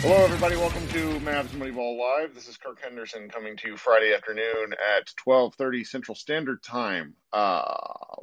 [0.00, 0.54] Hello, everybody.
[0.54, 2.32] Welcome to Mavs Moneyball Live.
[2.32, 7.16] This is Kirk Henderson coming to you Friday afternoon at 12:30 Central Standard Time.
[7.32, 7.64] Uh,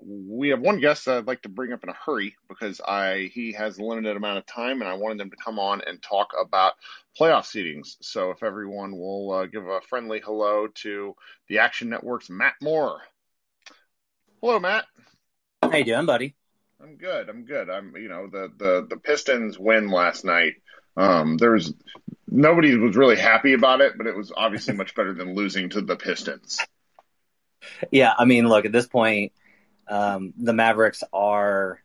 [0.02, 3.30] we have one guest that I'd like to bring up in a hurry because I
[3.34, 6.02] he has a limited amount of time, and I wanted them to come on and
[6.02, 6.76] talk about
[7.20, 7.98] playoff seedings.
[8.02, 11.14] So, if everyone will uh, give a friendly hello to
[11.50, 13.02] the Action Network's Matt Moore.
[14.40, 14.86] Hello, Matt.
[15.62, 16.36] How you doing, buddy?
[16.82, 17.28] I'm good.
[17.28, 17.70] I'm good.
[17.70, 20.54] I'm you know the the the Pistons win last night
[20.98, 21.74] um, there was
[22.28, 25.82] nobody was really happy about it, but it was obviously much better than losing to
[25.82, 26.60] the Pistons.
[27.92, 29.34] Yeah, I mean, look at this point,
[29.88, 31.82] um, the Mavericks are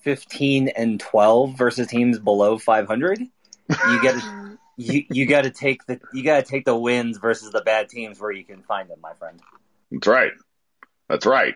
[0.00, 3.20] fifteen and twelve versus teams below five hundred.
[3.20, 4.16] You get
[4.76, 7.88] you you got to take the you got to take the wins versus the bad
[7.88, 9.40] teams where you can find them, my friend.
[9.90, 10.32] That's right.
[11.12, 11.54] That's right.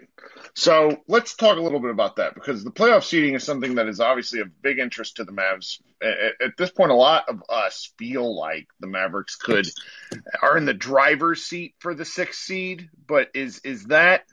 [0.55, 3.89] So let's talk a little bit about that because the playoff seeding is something that
[3.89, 5.81] is obviously of big interest to the Mavs.
[6.03, 9.67] At, at this point, a lot of us feel like the Mavericks could
[10.43, 12.91] are in the driver's seat for the sixth seed.
[13.07, 14.25] But is is that?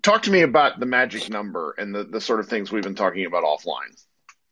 [0.00, 2.94] Talk to me about the magic number and the, the sort of things we've been
[2.94, 3.94] talking about offline.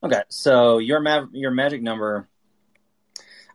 [0.05, 2.29] Okay, so your Mav- your magic number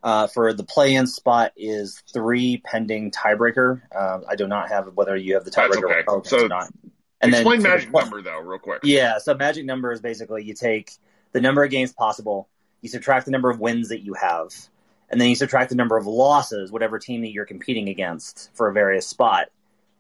[0.08, 3.82] uh, for the play-in spot is three pending tiebreaker.
[3.94, 6.30] Uh, I do not have whether you have the tiebreaker okay.
[6.30, 6.72] so, or not.
[7.20, 8.80] And explain then, magic number though, real quick.
[8.86, 10.94] Yeah, so magic number is basically you take
[11.34, 12.48] the number of games possible,
[12.82, 14.54] you subtract the number of wins that you have,
[15.10, 18.70] and then you subtract the number of losses, whatever team that you're competing against for
[18.70, 19.48] a various spot,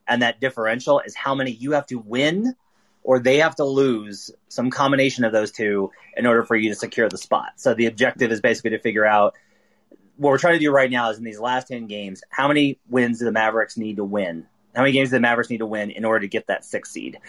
[0.07, 2.55] and that differential is how many you have to win
[3.03, 6.75] or they have to lose some combination of those two in order for you to
[6.75, 7.53] secure the spot.
[7.57, 9.35] So the objective is basically to figure out
[10.17, 12.79] what we're trying to do right now is in these last 10 games, how many
[12.89, 14.47] wins do the Mavericks need to win?
[14.75, 16.91] How many games do the Mavericks need to win in order to get that six
[16.91, 17.19] seed?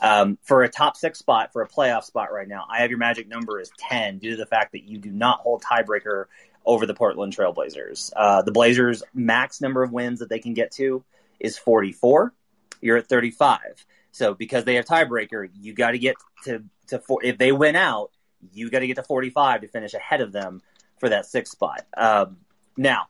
[0.00, 2.98] Um, for a top six spot, for a playoff spot right now, I have your
[2.98, 6.24] magic number is 10 due to the fact that you do not hold tiebreaker
[6.64, 8.12] over the Portland Trailblazers.
[8.14, 11.04] Uh, the Blazers' max number of wins that they can get to
[11.38, 12.32] is 44.
[12.80, 13.86] You're at 35.
[14.10, 17.24] So because they have tiebreaker, you got to get to, to four.
[17.24, 18.10] If they win out,
[18.52, 20.62] you got to get to 45 to finish ahead of them
[20.98, 21.86] for that sixth spot.
[21.96, 22.38] Um,
[22.76, 23.06] now,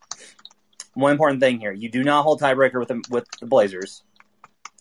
[0.94, 4.02] one important thing here: you do not hold tiebreaker with the, with the Blazers,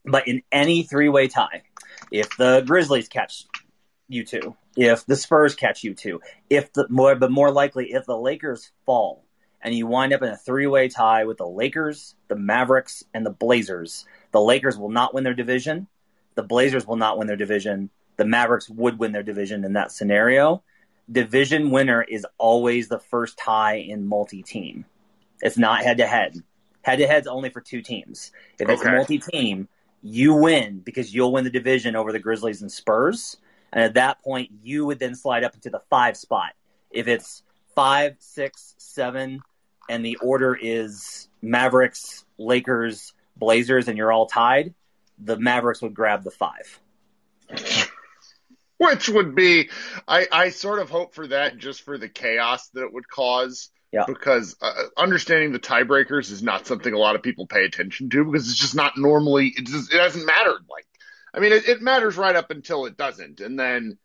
[0.05, 1.63] but in any three way tie,
[2.11, 3.45] if the Grizzlies catch
[4.07, 8.05] you two, if the Spurs catch you two, if the more but more likely if
[8.05, 9.23] the Lakers fall
[9.61, 13.25] and you wind up in a three way tie with the Lakers, the Mavericks, and
[13.25, 15.87] the Blazers, the Lakers will not win their division.
[16.35, 17.89] The Blazers will not win their division.
[18.17, 20.63] The Mavericks would win their division in that scenario
[21.11, 24.85] division winner is always the first tie in multi team.
[25.41, 26.37] It's not head to head.
[26.81, 28.31] Head to head's only for two teams.
[28.59, 28.91] If it's okay.
[28.91, 29.67] multi team,
[30.01, 33.37] you win because you'll win the division over the Grizzlies and Spurs.
[33.73, 36.53] And at that point, you would then slide up into the five spot.
[36.91, 37.43] If it's
[37.75, 39.41] five, six, seven,
[39.89, 44.73] and the order is Mavericks, Lakers, Blazers, and you're all tied,
[45.19, 46.79] the Mavericks would grab the five.
[48.77, 49.69] Which would be,
[50.07, 53.69] I, I sort of hope for that just for the chaos that it would cause.
[53.91, 54.03] Yeah.
[54.05, 58.25] Because uh, understanding the tiebreakers is not something a lot of people pay attention to
[58.25, 60.65] because it's just not normally, it, just, it hasn't mattered.
[60.69, 60.85] Like,
[61.33, 63.39] I mean, it, it matters right up until it doesn't.
[63.39, 63.97] And then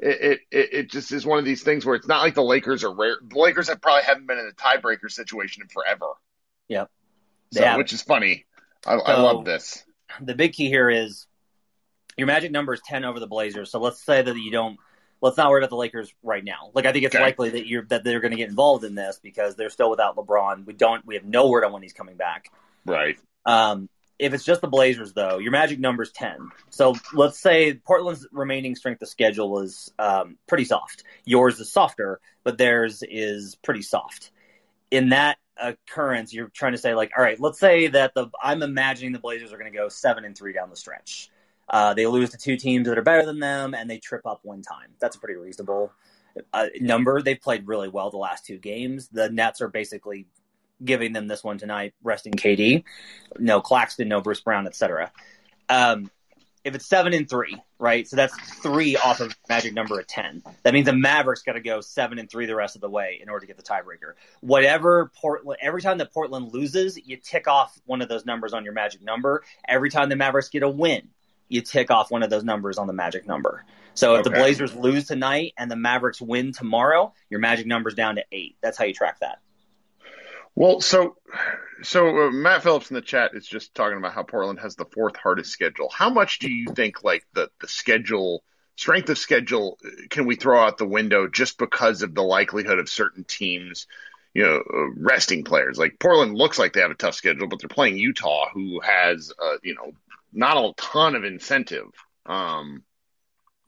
[0.00, 2.82] it, it, it just is one of these things where it's not like the Lakers
[2.82, 3.18] are rare.
[3.22, 6.06] The Lakers have probably haven't been in a tiebreaker situation in forever.
[6.68, 6.90] Yep.
[7.52, 7.76] So, Yeah.
[7.76, 8.46] which is funny.
[8.84, 9.84] I, I love this.
[10.20, 11.26] the big key here is
[12.16, 13.70] your magic number is 10 over the Blazers.
[13.70, 14.78] So let's say that you don't
[15.20, 16.70] let's not worry about the Lakers right now.
[16.74, 17.24] Like I think it's Okay.
[17.24, 20.16] likely that you're that they're going to get involved in this because they're still without
[20.16, 20.66] LeBron.
[20.66, 22.50] We don't we have no word on when he's coming back.
[22.84, 23.18] Right.
[23.44, 26.50] Um if it's just the Blazers though, your magic number is 10.
[26.70, 31.04] So let's say Portland's remaining strength of schedule is um, pretty soft.
[31.26, 34.30] Yours is softer, but theirs is pretty soft.
[34.90, 38.62] In that occurrence, you're trying to say like, all right, let's say that the I'm
[38.62, 41.30] imagining the Blazers are going to go seven and three down the stretch.
[41.68, 44.40] Uh, they lose to two teams that are better than them, and they trip up
[44.42, 44.90] one time.
[45.00, 45.92] That's a pretty reasonable
[46.52, 47.22] uh, number.
[47.22, 49.08] They've played really well the last two games.
[49.08, 50.26] The Nets are basically
[50.84, 52.84] giving them this one tonight, resting KD.
[53.38, 55.10] No Claxton, no Bruce Brown, etc.
[55.68, 56.10] Um,
[56.66, 58.08] if it's seven and three, right?
[58.08, 60.42] So that's three off of magic number of ten.
[60.64, 63.20] That means the Mavericks got to go seven and three the rest of the way
[63.22, 64.14] in order to get the tiebreaker.
[64.40, 68.64] Whatever Portland, every time that Portland loses, you tick off one of those numbers on
[68.64, 69.44] your magic number.
[69.68, 71.08] Every time the Mavericks get a win,
[71.48, 73.64] you tick off one of those numbers on the magic number.
[73.94, 78.16] So if the Blazers lose tonight and the Mavericks win tomorrow, your magic number's down
[78.16, 78.56] to eight.
[78.60, 79.38] That's how you track that.
[80.54, 81.16] Well, so
[81.82, 84.86] so uh, Matt Phillips in the chat is just talking about how Portland has the
[84.86, 85.90] fourth hardest schedule.
[85.90, 88.42] How much do you think like the the schedule
[88.76, 92.78] strength of schedule uh, can we throw out the window just because of the likelihood
[92.78, 93.86] of certain teams,
[94.34, 95.78] you know, uh, resting players?
[95.78, 99.32] Like Portland looks like they have a tough schedule, but they're playing Utah, who has
[99.38, 99.92] uh, you know
[100.36, 101.88] not a ton of incentive.
[102.24, 102.82] Um,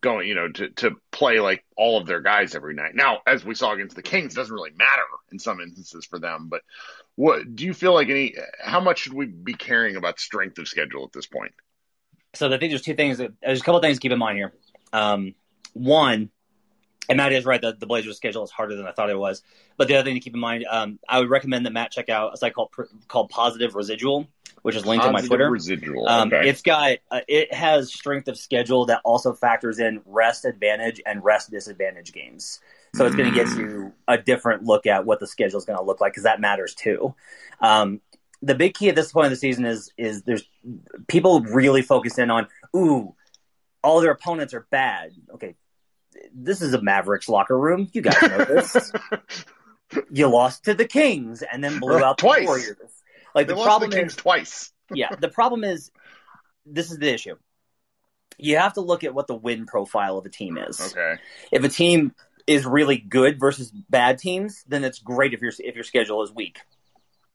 [0.00, 2.94] going, you know, to, to play like all of their guys every night.
[2.94, 6.48] Now, as we saw against the Kings, doesn't really matter in some instances for them.
[6.48, 6.62] But
[7.16, 8.34] what do you feel like any?
[8.62, 11.52] How much should we be caring about strength of schedule at this point?
[12.34, 13.18] So I think there's two things.
[13.18, 14.52] That, there's a couple things to keep in mind here.
[14.92, 15.34] Um,
[15.72, 16.30] one,
[17.08, 19.42] and Matt is right that the Blazers' schedule is harder than I thought it was.
[19.76, 22.08] But the other thing to keep in mind, um, I would recommend that Matt check
[22.08, 22.70] out a site called
[23.08, 24.28] called Positive Residual,
[24.62, 25.50] which is linked on my Positive Twitter.
[25.50, 26.08] residual.
[26.08, 26.48] Um, okay.
[26.48, 31.24] It's got uh, it has strength of schedule that also factors in rest advantage and
[31.24, 32.60] rest disadvantage games.
[32.94, 35.78] So it's going to get you a different look at what the schedule is going
[35.78, 37.14] to look like because that matters too.
[37.60, 38.00] Um,
[38.40, 40.44] the big key at this point of the season is is there's
[41.06, 43.14] people really focus in on ooh
[43.82, 45.12] all their opponents are bad.
[45.34, 45.54] Okay,
[46.34, 47.88] this is a Mavericks locker room.
[47.92, 48.92] You guys know this.
[50.10, 52.46] you lost to the Kings and then blew out the twice.
[52.46, 52.76] Warriors.
[53.34, 54.72] Like they the lost problem the Kings is twice.
[54.92, 55.90] yeah, the problem is
[56.66, 57.36] this is the issue.
[58.36, 60.80] You have to look at what the win profile of a team is.
[60.80, 61.20] Okay.
[61.50, 62.14] If a team
[62.46, 66.32] is really good versus bad teams, then it's great if your if your schedule is
[66.32, 66.58] weak.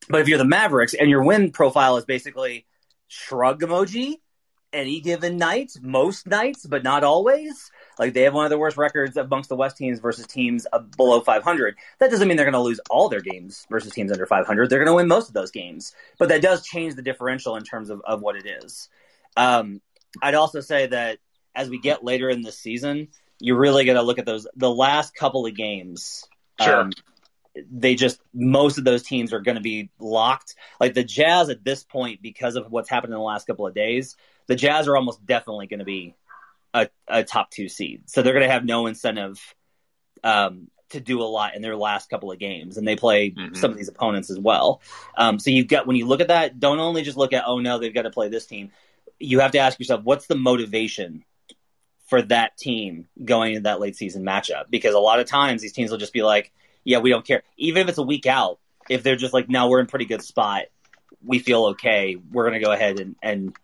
[0.09, 2.65] But if you're the Mavericks and your win profile is basically
[3.07, 4.15] shrug emoji
[4.73, 7.71] any given night, most nights, but not always.
[7.99, 10.65] Like they have one of the worst records amongst the West teams versus teams
[10.97, 11.75] below 500.
[11.99, 14.69] That doesn't mean they're going to lose all their games versus teams under 500.
[14.69, 17.63] They're going to win most of those games, but that does change the differential in
[17.63, 18.89] terms of, of what it is.
[19.37, 19.81] Um,
[20.21, 21.19] I'd also say that
[21.55, 23.09] as we get later in the season,
[23.39, 26.27] you're really going to look at those the last couple of games.
[26.61, 26.81] Sure.
[26.81, 26.91] Um,
[27.71, 30.55] they just most of those teams are going to be locked.
[30.79, 33.75] Like the Jazz at this point, because of what's happened in the last couple of
[33.75, 34.15] days,
[34.47, 36.15] the Jazz are almost definitely going to be
[36.73, 38.09] a, a top two seed.
[38.09, 39.39] So they're going to have no incentive
[40.23, 43.57] um, to do a lot in their last couple of games, and they play Mhm.
[43.57, 44.81] some of these opponents as well.
[45.17, 47.59] Um, so you've got when you look at that, don't only just look at oh
[47.59, 48.71] no, they've got to play this team.
[49.19, 51.23] You have to ask yourself, what's the motivation
[52.07, 54.65] for that team going into that late season matchup?
[54.69, 56.51] Because a lot of times these teams will just be like,
[56.83, 58.59] yeah, we don't care, even if it's a week out.
[58.89, 60.63] If they're just like, no, we're in pretty good spot,
[61.25, 62.17] we feel okay.
[62.31, 63.55] We're going to go ahead and and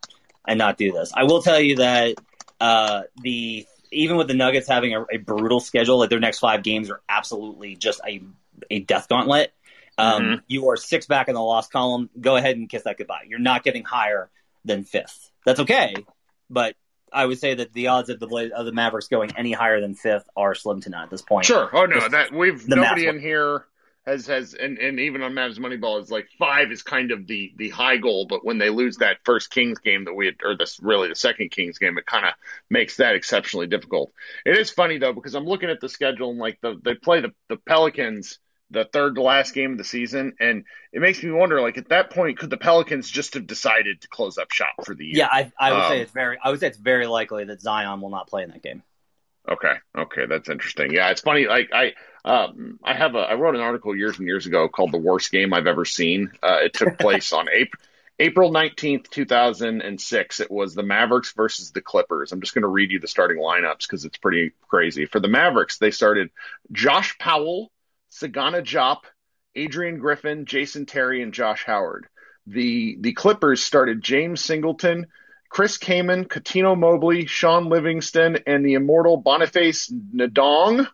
[0.48, 1.12] and not do this.
[1.14, 2.16] I will tell you that
[2.60, 6.62] uh, the even with the Nuggets having a, a brutal schedule, like their next five
[6.64, 8.22] games are absolutely just a
[8.70, 9.54] a death gauntlet.
[9.98, 10.42] Um, Mhm.
[10.48, 12.10] You are six back in the loss column.
[12.20, 13.24] Go ahead and kiss that goodbye.
[13.28, 14.30] You're not getting higher
[14.66, 15.32] than fifth.
[15.46, 15.94] That's okay,
[16.50, 16.76] but
[17.12, 19.82] I would say that the odds of the Bla- of the Mavericks going any higher
[19.82, 21.46] than fifth are slim to none at this point.
[21.46, 21.70] Sure.
[21.74, 23.66] Oh no, Just that we've nobody in here
[24.10, 27.54] has has and, and even on Mavs Moneyball is like five is kind of the
[27.56, 30.58] the high goal, but when they lose that first Kings game that we had or
[30.58, 32.34] this really the second Kings game, it kind of
[32.70, 34.12] makes that exceptionally difficult.
[34.46, 37.22] It is funny though because I'm looking at the schedule and like the they play
[37.22, 38.40] the the Pelicans
[38.72, 40.64] the third to last game of the season, and
[40.94, 44.08] it makes me wonder like at that point could the Pelicans just have decided to
[44.08, 45.18] close up shop for the year?
[45.20, 46.38] Yeah, I, I would say Um, it's very.
[46.44, 48.84] I would say it's very likely that Zion will not play in that game.
[49.50, 50.92] Okay, okay, that's interesting.
[50.94, 51.48] Yeah, it's funny.
[51.48, 51.94] Like I,
[52.26, 55.32] um, I have a, I wrote an article years and years ago called "The Worst
[55.32, 57.82] Game I've Ever Seen." Uh, it took place on April.
[58.22, 62.34] April 19th, 2006, it was the Mavericks versus the Clippers.
[62.34, 65.06] I'm just going to read you the starting lineups because it's pretty crazy.
[65.06, 66.30] For the Mavericks, they started
[66.74, 67.72] Josh Powell,
[68.12, 69.04] Sagana Diop,
[69.56, 72.08] Adrian Griffin, Jason Terry, and Josh Howard.
[72.46, 75.08] The the Clippers started James Singleton,
[75.50, 80.88] Chris Kaman, Cuttino Mobley, Shaun Livingston, and the immortal Boniface Ndong.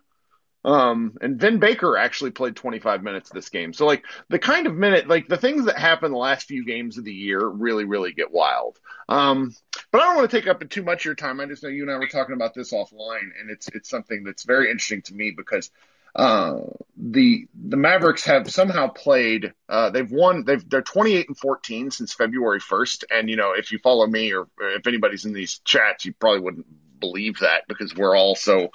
[0.66, 3.72] Um, and Vin Baker actually played 25 minutes this game.
[3.72, 6.98] So like the kind of minute, like the things that happen the last few games
[6.98, 8.80] of the year really, really get wild.
[9.08, 9.54] Um,
[9.92, 11.38] but I don't want to take up too much of your time.
[11.38, 14.24] I just know you and I were talking about this offline and it's, it's something
[14.24, 15.70] that's very interesting to me because
[16.16, 16.60] uh,
[16.96, 19.52] the the Mavericks have somehow played.
[19.68, 20.44] Uh, they've won.
[20.44, 23.04] They've they're 28 and 14 since February 1st.
[23.10, 26.40] And you know, if you follow me or if anybody's in these chats, you probably
[26.40, 26.66] wouldn't
[26.98, 28.70] believe that because we're all so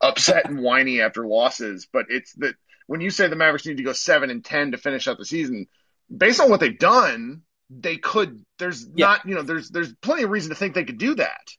[0.00, 1.86] upset and whiny after losses.
[1.92, 2.54] But it's that
[2.86, 5.24] when you say the Mavericks need to go seven and 10 to finish out the
[5.24, 5.66] season,
[6.14, 8.44] based on what they've done, they could.
[8.58, 9.06] There's yeah.
[9.06, 9.26] not.
[9.26, 11.50] You know, there's there's plenty of reason to think they could do that.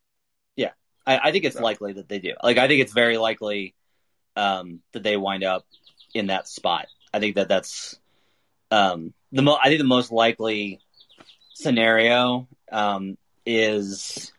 [0.55, 0.71] Yeah,
[1.05, 1.63] I, I think it's so.
[1.63, 2.33] likely that they do.
[2.43, 3.75] Like I think it's very likely
[4.35, 5.65] um, that they wind up
[6.13, 6.87] in that spot.
[7.13, 7.97] I think that that's
[8.69, 10.79] um, the mo- I think the most likely
[11.53, 14.31] scenario um, is.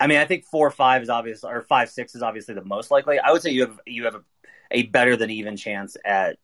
[0.00, 2.90] I mean, I think four five is obvious, or five six is obviously the most
[2.90, 3.18] likely.
[3.18, 4.22] I would say you have you have a,
[4.70, 6.38] a better than even chance at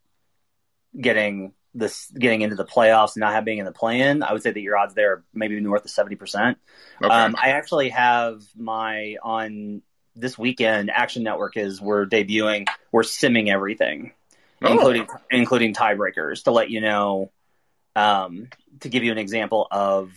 [0.99, 4.23] getting this getting into the playoffs and not having in the play in.
[4.23, 6.57] I would say that your odds there are maybe north of seventy percent.
[7.01, 9.81] Um, I actually have my on
[10.15, 14.11] this weekend, Action Network is we're debuting, we're simming everything,
[14.61, 14.71] oh.
[14.71, 17.31] including including tiebreakers, to let you know,
[17.95, 18.49] um,
[18.81, 20.11] to give you an example of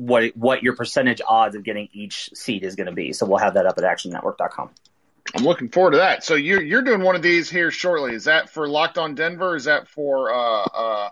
[0.00, 3.12] what what your percentage odds of getting each seat is going to be.
[3.12, 4.70] So we'll have that up at ActionNetwork.com.
[5.36, 6.24] I'm looking forward to that.
[6.24, 8.14] So you're you're doing one of these here shortly.
[8.14, 9.54] Is that for Locked On Denver?
[9.56, 11.08] is that for uh, uh,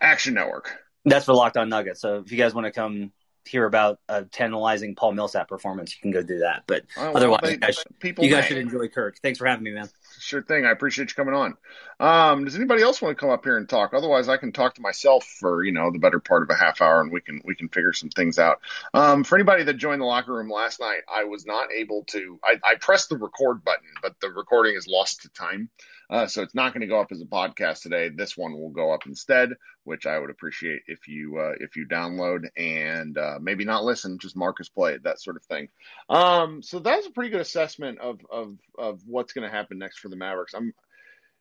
[0.00, 0.78] Action Network?
[1.04, 2.00] That's for Locked On Nuggets.
[2.00, 3.10] So if you guys want to come
[3.44, 6.62] hear about a tantalizing Paul Millsap performance, you can go do that.
[6.68, 9.18] But oh, well, otherwise, they, you guys, people you guys should enjoy Kirk.
[9.22, 9.88] Thanks for having me, man.
[10.28, 10.66] Sure thing.
[10.66, 11.56] I appreciate you coming on.
[11.98, 13.94] Um, does anybody else want to come up here and talk?
[13.94, 16.82] Otherwise, I can talk to myself for you know the better part of a half
[16.82, 18.60] hour, and we can we can figure some things out.
[18.92, 22.38] Um, for anybody that joined the locker room last night, I was not able to.
[22.44, 25.70] I, I pressed the record button, but the recording is lost to time.
[26.10, 28.08] Uh, so it's not going to go up as a podcast today.
[28.08, 29.50] This one will go up instead,
[29.84, 34.18] which I would appreciate if you uh, if you download and uh, maybe not listen,
[34.18, 35.68] just Marcus play it, that sort of thing.
[36.08, 39.98] Um, so that's a pretty good assessment of of of what's going to happen next
[39.98, 40.54] for the Mavericks.
[40.54, 40.72] I'm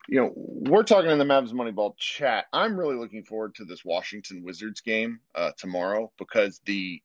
[0.08, 2.46] you know, we're talking in the Mavs Moneyball chat.
[2.54, 7.02] I'm really looking forward to this Washington Wizards game uh, tomorrow because the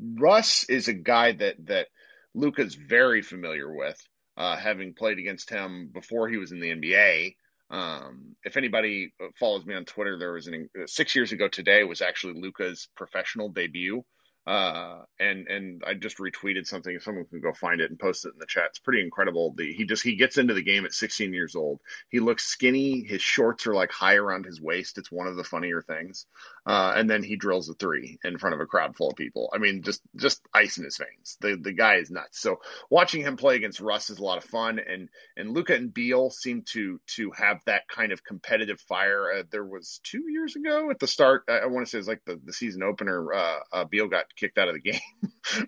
[0.00, 1.88] Russ is a guy that that
[2.34, 4.00] Luka's very familiar with
[4.38, 7.34] uh, having played against him before he was in the NBA.
[7.70, 12.00] Um, if anybody follows me on Twitter, there was an six years ago today was
[12.00, 14.04] actually Luka's professional debut.
[14.48, 16.94] Uh, and and I just retweeted something.
[16.94, 19.52] If someone can go find it and post it in the chat, it's pretty incredible.
[19.54, 21.80] The, he just he gets into the game at 16 years old.
[22.08, 23.04] He looks skinny.
[23.04, 24.96] His shorts are like high around his waist.
[24.96, 26.24] It's one of the funnier things.
[26.64, 29.50] Uh, and then he drills a three in front of a crowd full of people.
[29.54, 31.36] I mean, just just ice in his veins.
[31.42, 32.40] The the guy is nuts.
[32.40, 34.78] So watching him play against Russ is a lot of fun.
[34.78, 39.30] And and Luka and Beal seem to to have that kind of competitive fire.
[39.30, 41.44] Uh, there was two years ago at the start.
[41.50, 43.34] I, I want to say it was like the the season opener.
[43.34, 45.00] Uh, uh, Beal got kicked out of the game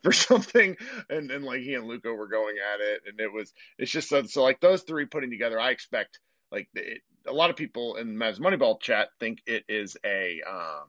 [0.03, 0.77] for something,
[1.09, 4.09] and and like he and Luka were going at it, and it was it's just
[4.09, 5.59] so, so like those three putting together.
[5.59, 6.19] I expect
[6.51, 10.89] like it, a lot of people in Mavs Moneyball chat think it is a um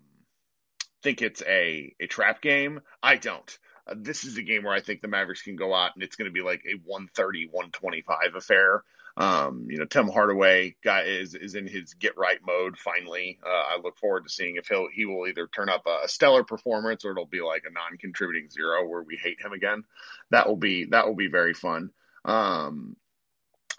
[1.04, 2.82] think it's a a trap game.
[3.02, 3.58] I don't.
[3.88, 6.16] Uh, this is a game where I think the Mavericks can go out and it's
[6.16, 8.84] going to be like a 130 125 affair.
[9.18, 13.40] Um, you know, Tim Hardaway is is in his get right mode finally.
[13.46, 16.44] Uh, I look forward to seeing if he'll he will either turn up a, stellar
[16.44, 19.84] performance or it'll be like a non-contributing zero where we hate him again.
[20.32, 21.92] That will be that will be very fun.
[22.24, 22.96] Um,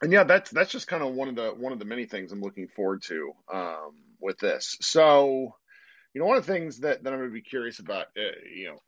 [0.03, 2.33] and yeah, that's that's just kind of one of the one of the many things
[2.33, 4.77] I'm looking forward to um, with this.
[4.81, 5.55] So,
[6.13, 8.39] you know, one of the things that, that I'm going to be curious about, uh,
[8.55, 8.79] you know,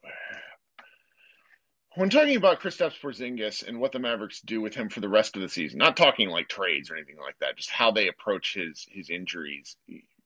[1.97, 5.37] when talking about Kristaps Porzingis and what the Mavericks do with him for the rest
[5.37, 8.55] of the season, not talking like trades or anything like that, just how they approach
[8.55, 9.77] his his injuries.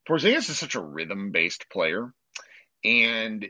[0.08, 2.12] Porzingis is such a rhythm based player,
[2.84, 3.46] and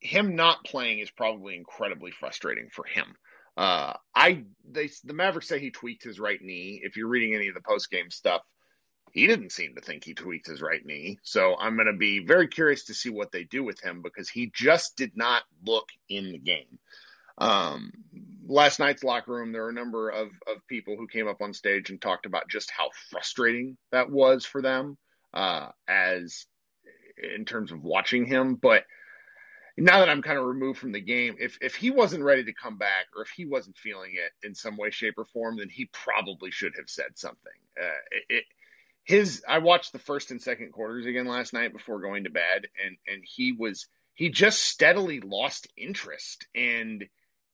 [0.00, 3.14] him not playing is probably incredibly frustrating for him.
[3.56, 6.80] Uh, I they the Mavericks say he tweaked his right knee.
[6.82, 8.42] If you're reading any of the post game stuff,
[9.12, 11.18] he didn't seem to think he tweaked his right knee.
[11.22, 14.28] So I'm going to be very curious to see what they do with him because
[14.28, 16.78] he just did not look in the game.
[17.38, 17.92] Um,
[18.46, 21.52] last night's locker room, there were a number of, of people who came up on
[21.52, 24.96] stage and talked about just how frustrating that was for them
[25.34, 26.46] uh, as
[27.16, 28.56] in terms of watching him.
[28.56, 28.84] But
[29.76, 32.52] now that I'm kind of removed from the game, if if he wasn't ready to
[32.52, 35.68] come back or if he wasn't feeling it in some way, shape, or form, then
[35.68, 37.52] he probably should have said something.
[37.80, 38.44] Uh, it,
[39.04, 42.68] his I watched the first and second quarters again last night before going to bed,
[42.84, 47.04] and and he was he just steadily lost interest and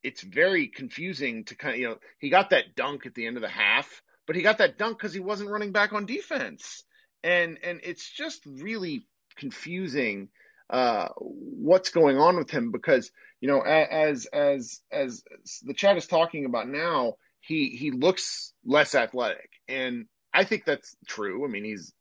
[0.02, 3.36] it's very confusing to kind of, you know, he got that dunk at the end
[3.36, 6.84] of the half, but he got that dunk because he wasn't running back on defense.
[7.22, 10.28] And, and it's just really confusing,
[10.70, 15.22] uh, what's going on with him because, you know, as, as, as
[15.62, 19.50] the chat is talking about now, he, he looks less athletic.
[19.68, 21.44] And I think that's true.
[21.44, 21.92] I mean, he's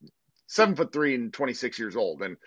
[0.48, 2.22] seven foot three and 26 years old.
[2.22, 2.38] And,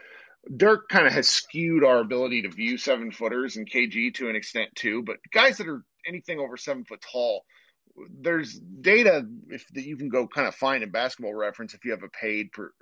[0.55, 4.37] Dirk kind of has skewed our ability to view seven footers and KG to an
[4.37, 7.45] extent too, but guys that are anything over seven foot tall,
[8.21, 11.91] there's data if that you can go kind of find in basketball reference if you
[11.91, 12.73] have a paid per,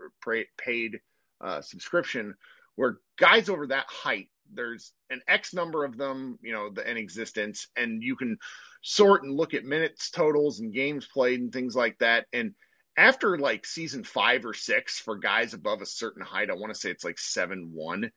[0.56, 1.00] paid
[1.40, 2.34] uh, subscription
[2.76, 6.96] where guys over that height there's an x number of them you know the, in
[6.96, 8.38] existence and you can
[8.82, 12.54] sort and look at minutes totals and games played and things like that and
[12.98, 16.78] after like season five or six for guys above a certain height, I want to
[16.78, 18.10] say it's like seven one.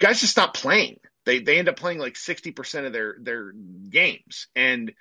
[0.00, 0.98] Guys just stop playing.
[1.24, 3.52] They they end up playing like sixty percent of their their
[3.88, 4.92] games, and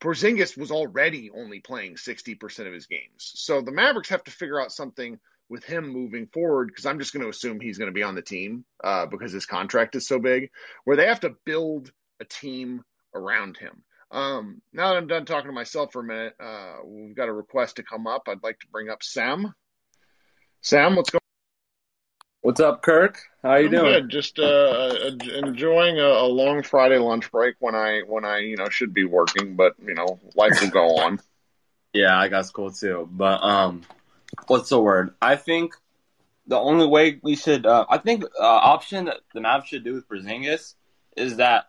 [0.00, 3.32] Porzingis was already only playing sixty percent of his games.
[3.34, 5.18] So the Mavericks have to figure out something
[5.48, 8.14] with him moving forward because I'm just going to assume he's going to be on
[8.14, 10.50] the team uh, because his contract is so big,
[10.84, 13.82] where they have to build a team around him.
[14.14, 17.32] Um, now that I'm done talking to myself for a minute, uh, we've got a
[17.32, 18.28] request to come up.
[18.28, 19.52] I'd like to bring up Sam.
[20.60, 21.18] Sam, what's going?
[21.18, 21.24] On?
[22.42, 23.18] What's up, Kirk?
[23.42, 23.92] How you I'm doing?
[23.92, 24.10] Good.
[24.10, 25.10] Just uh,
[25.42, 29.04] enjoying a, a, long Friday lunch break when I when I you know should be
[29.04, 31.18] working, but you know life will go on.
[31.92, 33.08] yeah, I got school too.
[33.10, 33.82] But um,
[34.46, 35.14] what's the word?
[35.20, 35.74] I think
[36.46, 39.94] the only way we should, uh, I think, uh, option that the Mavs should do
[39.94, 40.74] with Porzingis
[41.16, 41.66] is that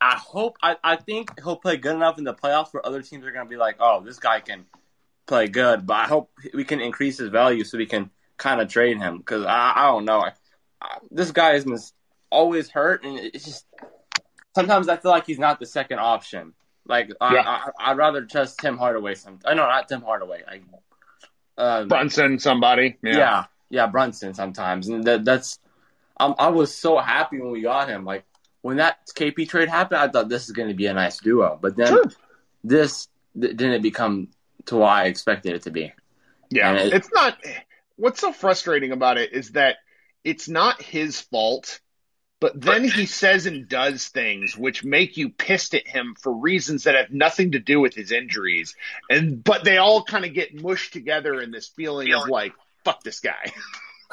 [0.00, 3.24] I hope I, I think he'll play good enough in the playoffs where other teams
[3.24, 4.66] are going to be like, oh, this guy can
[5.26, 5.86] play good.
[5.86, 9.18] But I hope we can increase his value so we can kind of trade him
[9.18, 10.20] because I, I don't know.
[10.20, 10.32] I,
[10.80, 11.92] I, this guy is
[12.30, 13.66] always hurt, and it's just
[14.54, 16.52] sometimes I feel like he's not the second option.
[16.86, 17.64] Like yeah.
[17.78, 19.14] I, would rather trust Tim Hardaway.
[19.14, 20.42] Some I know not Tim Hardaway.
[20.46, 20.62] Like
[21.58, 22.96] uh, Brunson, somebody.
[23.02, 23.16] Yeah.
[23.16, 25.58] yeah, yeah, Brunson sometimes, and that, that's.
[26.18, 28.04] Um, I was so happy when we got him.
[28.04, 28.24] Like
[28.66, 31.56] when that KP trade happened, I thought this is going to be a nice duo.
[31.62, 32.04] But then sure.
[32.64, 33.06] this
[33.40, 34.28] th- didn't become
[34.64, 35.92] to what I expected it to be.
[36.50, 37.38] Yeah, it, it's not.
[37.94, 39.76] What's so frustrating about it is that
[40.24, 41.78] it's not his fault,
[42.40, 46.84] but then he says and does things which make you pissed at him for reasons
[46.84, 48.74] that have nothing to do with his injuries,
[49.08, 52.52] and but they all kind of get mushed together in this feeling of like,
[52.84, 53.52] fuck this guy.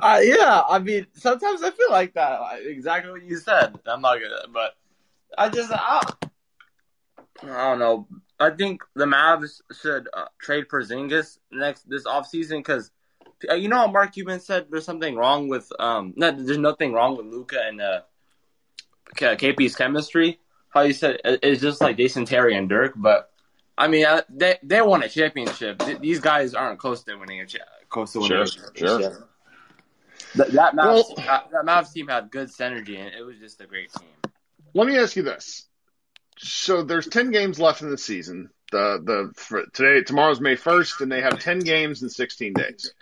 [0.00, 2.40] uh, yeah, I mean, sometimes I feel like that.
[2.64, 3.74] Exactly what you said.
[3.86, 4.74] I'm not gonna, but
[5.36, 6.02] I just, I,
[7.42, 8.06] I don't know.
[8.38, 12.90] I think the Mavs should uh, trade Porzingis next this offseason because
[13.48, 16.92] uh, you know how Mark Cuban said there's something wrong with um no, there's nothing
[16.92, 18.00] wrong with Luka and uh,
[19.14, 20.40] KP's chemistry.
[20.70, 23.31] How you said it's just like Jason Terry and Dirk, but
[23.82, 25.82] I mean uh, they they won a championship.
[26.00, 29.12] These guys aren't close to winning a cha- close to winning sure, a championship.
[29.12, 29.28] Sure.
[30.36, 33.60] That, that Mavs, well, that, that Mavs team had good synergy, and it was just
[33.60, 34.08] a great team.
[34.72, 35.66] Let me ask you this:
[36.38, 38.50] so there's ten games left in the season.
[38.70, 42.94] The the today tomorrow's May first, and they have ten games in sixteen days.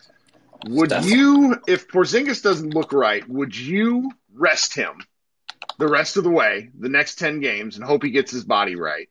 [0.67, 5.03] Would you, if Porzingis doesn't look right, would you rest him
[5.79, 8.77] the rest of the way, the next ten games, and hope he gets his body
[8.77, 9.11] right,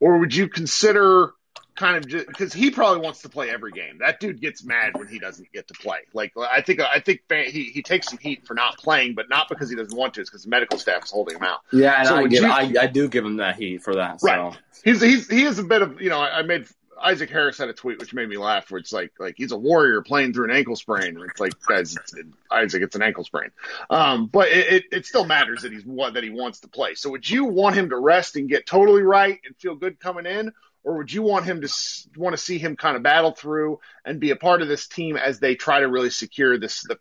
[0.00, 1.32] or would you consider
[1.78, 3.98] kind of just because he probably wants to play every game.
[3.98, 6.00] That dude gets mad when he doesn't get to play.
[6.12, 9.48] Like I think I think he he takes some heat for not playing, but not
[9.48, 10.20] because he doesn't want to.
[10.20, 11.60] It's because the medical staff is holding him out.
[11.72, 14.20] Yeah, and so I, give, you, I, I do give him that heat for that.
[14.20, 14.28] So.
[14.28, 14.56] Right.
[14.84, 16.66] He's he's he is a bit of you know I, I made
[17.00, 19.56] Isaac Harris had a tweet which made me laugh, where it's like like he's a
[19.56, 21.18] warrior playing through an ankle sprain.
[21.28, 23.50] It's like guys, it's, it, Isaac, it's an ankle sprain.
[23.90, 26.94] Um, but it, it, it still matters that he's what that he wants to play.
[26.94, 30.26] So would you want him to rest and get totally right and feel good coming
[30.26, 30.52] in,
[30.84, 31.68] or would you want him to
[32.16, 35.16] want to see him kind of battle through and be a part of this team
[35.16, 36.82] as they try to really secure this?
[36.82, 36.98] The...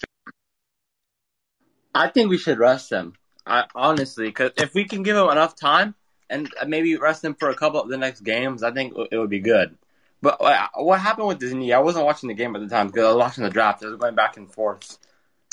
[1.94, 3.14] I think we should rest him.
[3.46, 5.96] I, honestly, because if we can give him enough time
[6.30, 9.30] and maybe rest him for a couple of the next games, I think it would
[9.30, 9.78] be good.
[10.22, 11.74] But uh, what happened with Disney?
[11.74, 13.84] I wasn't watching the game at the time because I was watching the draft.
[13.84, 14.98] I was going back and forth.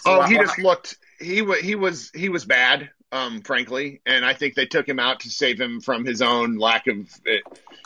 [0.03, 0.97] So oh, he just looked.
[1.21, 1.61] He was.
[1.61, 2.11] He was.
[2.15, 2.91] He was bad.
[3.15, 6.57] um, frankly, and I think they took him out to save him from his own
[6.59, 7.09] lack of.
[7.25, 7.45] It.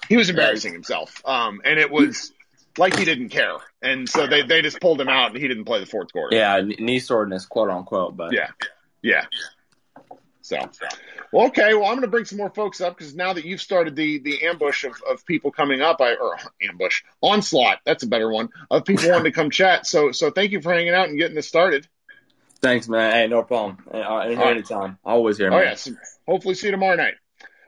[0.08, 2.32] He was embarrassing himself, um, and it was
[2.78, 5.66] like he didn't care, and so they they just pulled him out, and he didn't
[5.66, 6.34] play the fourth quarter.
[6.34, 8.16] Yeah, knee soreness, quote unquote.
[8.16, 8.48] But yeah,
[9.02, 9.26] yeah.
[10.48, 10.70] So,
[11.30, 11.74] well, okay.
[11.74, 14.18] Well, I'm going to bring some more folks up because now that you've started the
[14.20, 17.80] the ambush of, of people coming up, I or ambush onslaught.
[17.84, 19.86] That's a better one of people wanting to come chat.
[19.86, 21.86] So, so thank you for hanging out and getting this started.
[22.62, 23.12] Thanks, man.
[23.12, 23.76] Hey, no problem.
[23.92, 24.98] Uh, anytime.
[25.04, 25.58] Always here, man.
[25.58, 25.74] Oh yeah.
[25.74, 25.92] So
[26.26, 27.14] hopefully, see you tomorrow night.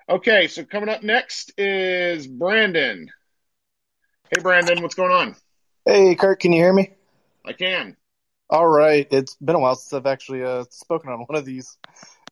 [0.09, 3.11] Okay, so coming up next is Brandon.
[4.31, 5.37] Hey, Brandon, what's going on?
[5.85, 6.95] Hey, Kurt, can you hear me?
[7.45, 7.97] I can.
[8.49, 9.07] All right.
[9.13, 11.79] It's been a while since I've actually uh, spoken on one of these.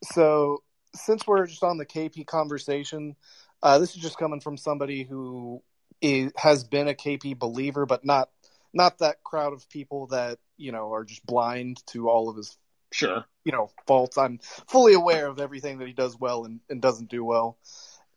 [0.03, 0.63] So,
[0.95, 3.17] since we're just on the KP conversation,
[3.63, 5.63] uh, this is just coming from somebody who
[6.01, 8.31] is, has been a KP believer, but not
[8.73, 12.57] not that crowd of people that you know are just blind to all of his
[12.93, 14.19] sure you know faults.
[14.19, 17.59] I'm fully aware of everything that he does well and, and doesn't do well.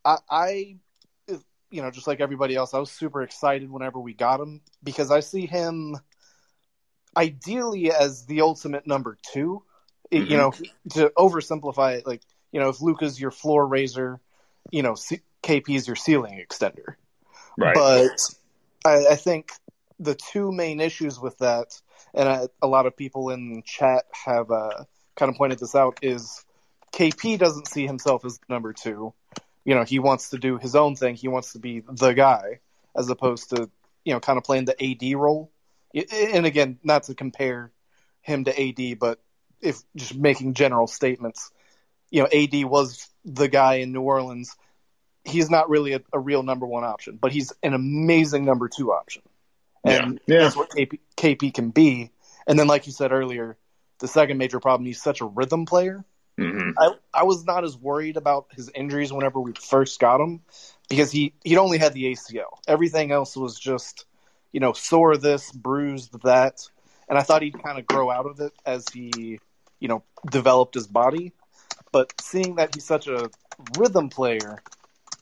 [0.04, 0.76] I, I,
[1.72, 5.10] you know, just like everybody else, I was super excited whenever we got him because
[5.10, 5.98] I see him
[7.16, 9.18] ideally as the ultimate number
[10.12, 10.32] 2 mm-hmm.
[10.32, 10.52] You know,
[10.92, 12.22] to oversimplify it, like
[12.52, 14.20] you know, if Luka's your floor raiser,
[14.72, 16.96] you know, C- KP is your ceiling extender.
[17.58, 17.74] Right.
[17.74, 18.18] But
[18.86, 19.52] I, I think
[20.00, 21.80] the two main issues with that,
[22.14, 24.84] and I, a lot of people in chat have uh,
[25.16, 26.44] kind of pointed this out, is
[26.94, 29.14] KP doesn't see himself as number two.
[29.64, 31.16] You know, he wants to do his own thing.
[31.16, 32.60] He wants to be the guy,
[32.96, 33.70] as opposed to
[34.04, 35.52] you know, kind of playing the AD role.
[35.94, 37.72] And again, not to compare
[38.22, 39.20] him to AD, but
[39.62, 41.52] if just making general statements,
[42.10, 44.56] you know, AD was the guy in New Orleans.
[45.24, 48.92] He's not really a, a real number one option, but he's an amazing number two
[48.92, 49.22] option
[49.84, 50.36] and yeah.
[50.36, 50.44] Yeah.
[50.44, 52.12] that's what KP, KP can be.
[52.48, 53.58] And then, like you said earlier,
[54.00, 56.04] the second major problem, he's such a rhythm player.
[56.40, 56.72] Mm-hmm.
[56.80, 60.42] I, I was not as worried about his injuries whenever we first got him
[60.90, 62.58] because he he'd only had the ACL.
[62.68, 64.06] Everything else was just
[64.52, 66.68] you know sore this, bruised that,
[67.08, 69.40] and I thought he'd kind of grow out of it as he
[69.82, 71.34] you know developed his body.
[71.92, 73.30] But seeing that he's such a
[73.78, 74.64] rhythm player,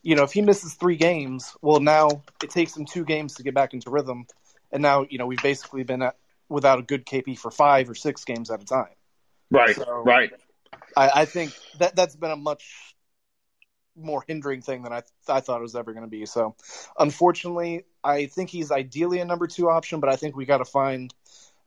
[0.03, 3.43] you know, if he misses three games, well, now it takes him two games to
[3.43, 4.27] get back into rhythm,
[4.71, 6.15] and now you know we've basically been at,
[6.47, 8.93] without a good KP for five or six games at a time.
[9.49, 10.31] Right, So, right.
[10.95, 12.95] I, I think that that's been a much
[13.95, 16.25] more hindering thing than I I thought it was ever going to be.
[16.25, 16.55] So,
[16.97, 20.65] unfortunately, I think he's ideally a number two option, but I think we got to
[20.65, 21.13] find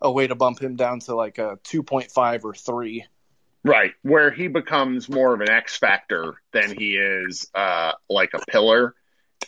[0.03, 3.07] a way to bump him down to like a two point five or three.
[3.65, 8.41] Right, where he becomes more of an X factor than he is uh, like a
[8.41, 8.95] pillar.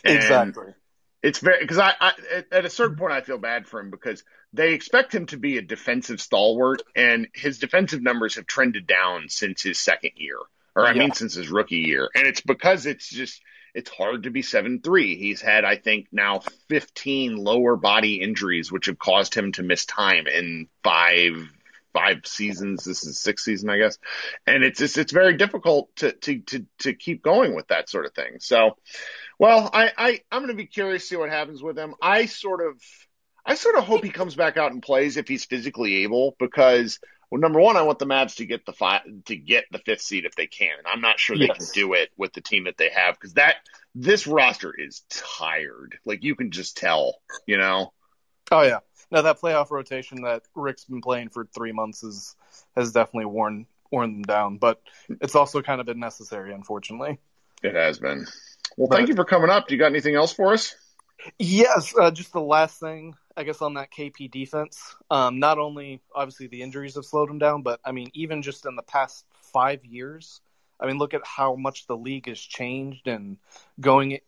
[0.05, 0.73] And exactly.
[1.21, 2.13] It's very because I, I
[2.51, 5.57] at a certain point I feel bad for him because they expect him to be
[5.57, 10.37] a defensive stalwart, and his defensive numbers have trended down since his second year,
[10.75, 10.99] or I Yeah.
[10.99, 13.41] mean since his rookie year, and it's because it's just
[13.75, 15.15] it's hard to be seven three.
[15.17, 19.85] He's had I think now fifteen lower body injuries, which have caused him to miss
[19.85, 21.33] time in five
[21.93, 22.83] five seasons.
[22.83, 23.99] This is sixth season, I guess,
[24.47, 28.05] and it's just it's very difficult to to to to keep going with that sort
[28.05, 28.37] of thing.
[28.39, 28.77] So.
[29.37, 31.93] Well, I, I I'm going to be curious to see what happens with him.
[32.01, 32.81] I sort of
[33.45, 36.99] I sort of hope he comes back out and plays if he's physically able because
[37.35, 39.99] well, number one, I want the Mavs to get the fi- to get the fifth
[39.99, 40.71] seed if they can.
[40.77, 41.57] And I'm not sure they Yes.
[41.57, 43.55] can do it with the team that they have because that
[43.93, 45.99] this roster is tired.
[46.05, 47.91] Like you can just tell, you know.
[48.53, 48.79] Oh yeah,
[49.11, 52.37] no, that playoff rotation that Rick's been playing for three months is
[52.73, 57.19] has definitely worn worn them down, but it's also kind of been necessary, unfortunately.
[57.63, 58.27] It has been.
[58.77, 59.67] Well, thank you for coming up.
[59.67, 60.73] Do you got anything else for us?
[61.37, 64.95] Yes, uh, just the last thing, I guess, on that KP defense.
[65.11, 68.65] Um, not only obviously the injuries have slowed him down, but I mean, even just
[68.65, 70.41] in the past five years,
[70.79, 73.37] I mean, look at how much the league has changed and
[73.79, 74.19] going.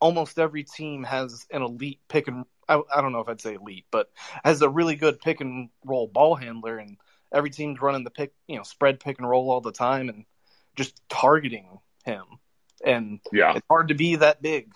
[0.00, 3.54] Almost every team has an elite pick and I, I don't know if I'd say
[3.54, 4.10] elite, but
[4.44, 6.96] has a really good pick and roll ball handler, and
[7.32, 10.24] every team's running the pick, you know, spread pick and roll all the time, and
[10.76, 12.24] just targeting him.
[12.84, 13.56] And Yeah.
[13.56, 14.72] it's hard to be that big.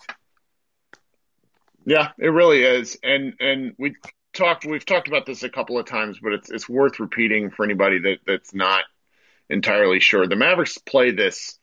[1.85, 2.97] Yeah, it really is.
[3.03, 3.95] And and we
[4.33, 7.63] talked we've talked about this a couple of times, but it's it's worth repeating for
[7.63, 8.83] anybody that that's not
[9.49, 10.27] entirely sure.
[10.27, 11.57] The Mavericks play this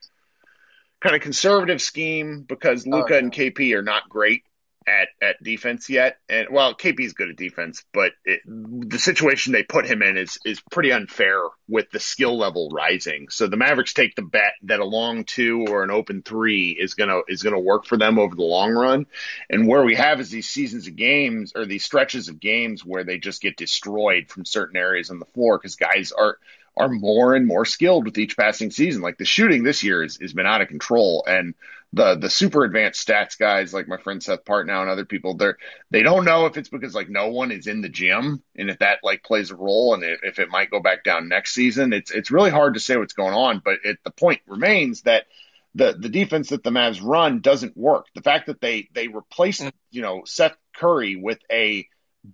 [1.00, 3.18] kind of conservative scheme because oh, Luka yeah.
[3.18, 4.44] and KP are not great
[4.86, 6.18] at at defense yet.
[6.28, 10.38] And well, KP's good at defense, but it, the situation they put him in is
[10.44, 13.28] is pretty unfair with the skill level rising.
[13.30, 16.94] So the Mavericks take the bet that a long two or an open three is
[16.94, 19.06] gonna is gonna work for them over the long run.
[19.50, 23.04] And where we have is these seasons of games or these stretches of games where
[23.04, 26.38] they just get destroyed from certain areas on the floor because guys are
[26.76, 29.02] are more and more skilled with each passing season.
[29.02, 31.54] Like the shooting this year has, has been out of control, and
[31.92, 35.58] the the super advanced stats guys like my friend Seth Partnow and other people, they're
[35.90, 38.78] they don't know if it's because like no one is in the gym and if
[38.78, 41.92] that like plays a role and if it might go back down next season.
[41.92, 45.26] It's it's really hard to say what's going on, but it, the point remains that
[45.74, 48.06] the the defense that the Mavs run doesn't work.
[48.14, 49.76] The fact that they they replaced mm-hmm.
[49.90, 51.86] you know Seth Curry with a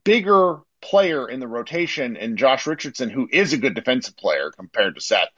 [0.05, 4.95] bigger player in the rotation and Josh Richardson, who is a good defensive player compared
[4.95, 5.31] to Seth,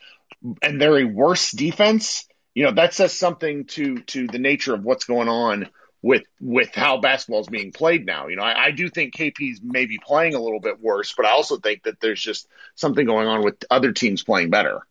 [0.62, 2.26] and they're a worse defense.
[2.61, 5.70] You know that says something to to the nature of what's going on
[6.03, 8.27] with with how basketball is being played now.
[8.27, 11.31] You know, I, I do think KP's maybe playing a little bit worse, but I
[11.31, 14.83] also think that there's just something going on with other teams playing better.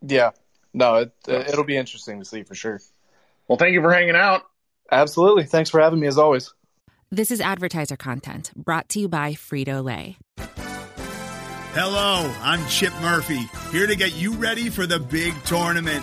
[0.00, 0.30] Yeah,
[0.72, 2.80] no, it, it'll be interesting to see for sure.
[3.48, 4.44] Well, thank you for hanging out.
[4.90, 5.44] Absolutely.
[5.44, 6.54] Thanks for having me as always.
[7.10, 10.16] This is advertiser content brought to you by Frito Lay.
[11.74, 16.02] Hello, I'm Chip Murphy, here to get you ready for the big tournament.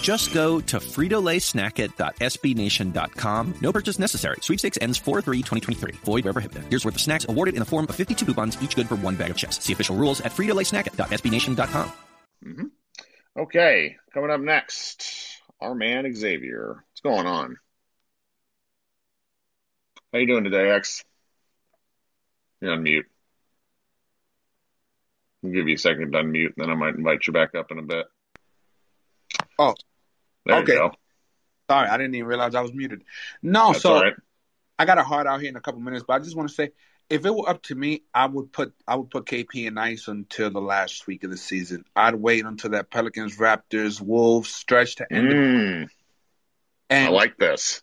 [0.00, 3.54] Just go to fritolaysnacket.sbnation.com.
[3.60, 4.36] No purchase necessary.
[4.40, 5.96] Sweepstakes ends 4-3-2023.
[5.96, 6.64] Void where prohibited.
[6.70, 9.16] Here's worth of snacks awarded in the form of 52 coupons, each good for one
[9.16, 9.62] bag of chips.
[9.62, 11.92] See official rules at fritolaysnacket.sbnation.com.
[12.44, 12.66] Mm-hmm.
[13.38, 15.06] Okay, coming up next,
[15.60, 16.84] our man Xavier.
[16.90, 17.56] What's going on?
[20.12, 21.04] How you doing today, X?
[22.60, 23.06] You're on mute.
[25.44, 27.78] I'll give you a second to unmute, then I might invite you back up in
[27.78, 28.06] a bit.
[29.58, 29.74] Oh,
[30.44, 30.72] There okay.
[30.72, 30.92] you go.
[31.70, 33.04] Sorry, I didn't even realize I was muted.
[33.42, 34.14] No, That's so right.
[34.78, 36.54] I got a heart out here in a couple minutes, but I just want to
[36.56, 36.70] say,
[37.10, 40.08] if it were up to me, I would put I would put KP and Ice
[40.08, 41.84] until the last week of the season.
[41.96, 45.88] I'd wait until that Pelicans, Raptors, Wolves stretch to end, it Mm,
[47.00, 47.82] I like this.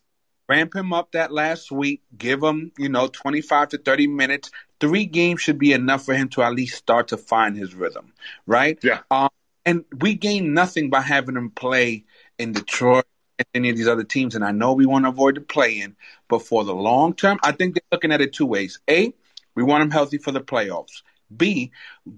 [0.49, 2.01] ramp him up that last week.
[2.17, 4.51] Give him, you know, twenty five to thirty minutes.
[4.79, 8.13] Three games should be enough for him to at least start to find his rhythm,
[8.45, 8.79] right?
[8.81, 9.01] Yeah.
[9.09, 9.29] Um,
[9.65, 12.05] and we gain nothing by having him play
[12.37, 13.05] in Detroit
[13.39, 14.35] and any of these other teams.
[14.35, 15.95] And I know we want to avoid the play in,
[16.27, 18.79] but for the long term, I think they're looking at it two ways.
[18.89, 19.13] A,
[19.55, 21.01] we want him healthy for the playoffs.
[21.35, 21.71] B,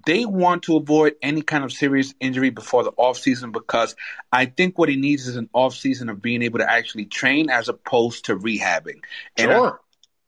[0.06, 3.96] they want to avoid any kind of serious injury before the offseason because
[4.32, 7.70] I think what he needs is an offseason of being able to actually train as
[7.70, 9.02] opposed to rehabbing.
[9.38, 9.82] And I- Sure.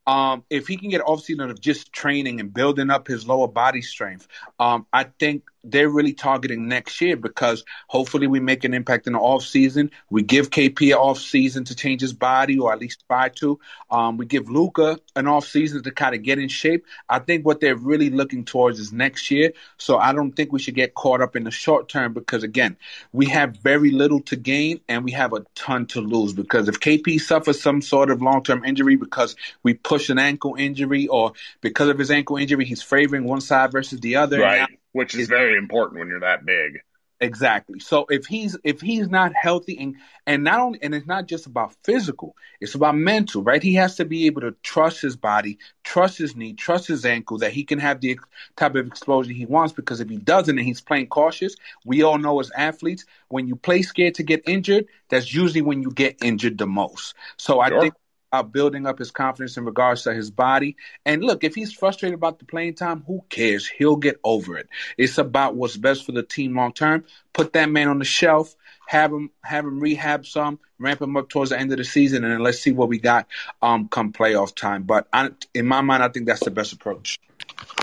[0.08, 3.48] um, if he can get off season of just training and building up his lower
[3.48, 4.28] body strength,
[4.60, 9.14] um, I think they're really targeting next year because hopefully we make an impact in
[9.14, 9.92] the off season.
[10.10, 13.60] We give KP an off season to change his body, or at least try to.
[13.92, 16.86] Um, we give Luka an off season to kind of get in shape.
[17.08, 19.54] I think what they're really looking towards is next year.
[19.78, 22.78] So I don't think we should get caught up in the short term because again,
[23.12, 26.80] we have very little to gain and we have a ton to lose because if
[26.80, 31.34] KP suffers some sort of long term injury because we push an ankle injury or
[31.62, 34.40] because of his ankle injury he's favoring one side versus the other.
[34.40, 34.79] Right.
[34.92, 36.80] Which is very important when you're that big.
[37.22, 37.80] Exactly.
[37.80, 41.48] So if he's if he's not healthy and and not only and it's not just
[41.48, 43.62] about physical, it's about mental, right?
[43.62, 47.40] He has to be able to trust his body, trust his knee, trust his ankle
[47.40, 48.18] that he can have the
[48.56, 52.18] type of explosion he wants because if he doesn't and he's playing cautious, we all
[52.18, 56.16] know as athletes, when you play scared to get injured, that's usually when you get
[56.24, 57.16] injured the most.
[57.36, 57.96] So I think
[58.32, 60.76] about building up his confidence in regards to his body.
[61.06, 63.68] And look, if he's frustrated about the playing time, who cares?
[63.68, 64.70] He'll get over it.
[64.98, 67.06] It's about what's best for the team long term.
[67.34, 68.56] Put that man on the shelf,
[68.88, 72.24] have him have him rehab some, ramp him up towards the end of the season,
[72.24, 73.28] and then let's see what we got
[73.62, 74.84] um come playoff time.
[74.84, 77.20] But I, in my mind, I think that's the best approach.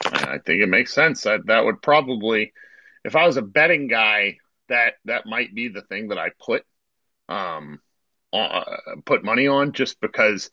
[0.05, 1.23] I think it makes sense.
[1.23, 2.53] That that would probably,
[3.05, 6.65] if I was a betting guy, that that might be the thing that I put,
[7.29, 7.81] um,
[8.33, 8.65] uh,
[9.05, 10.51] put money on, just because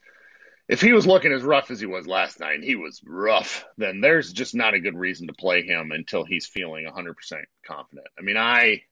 [0.70, 3.66] if he was looking as rough as he was last night, and he was rough,
[3.78, 7.14] then there's just not a good reason to play him until he's feeling 100%
[7.66, 8.08] confident.
[8.18, 8.84] I mean, I.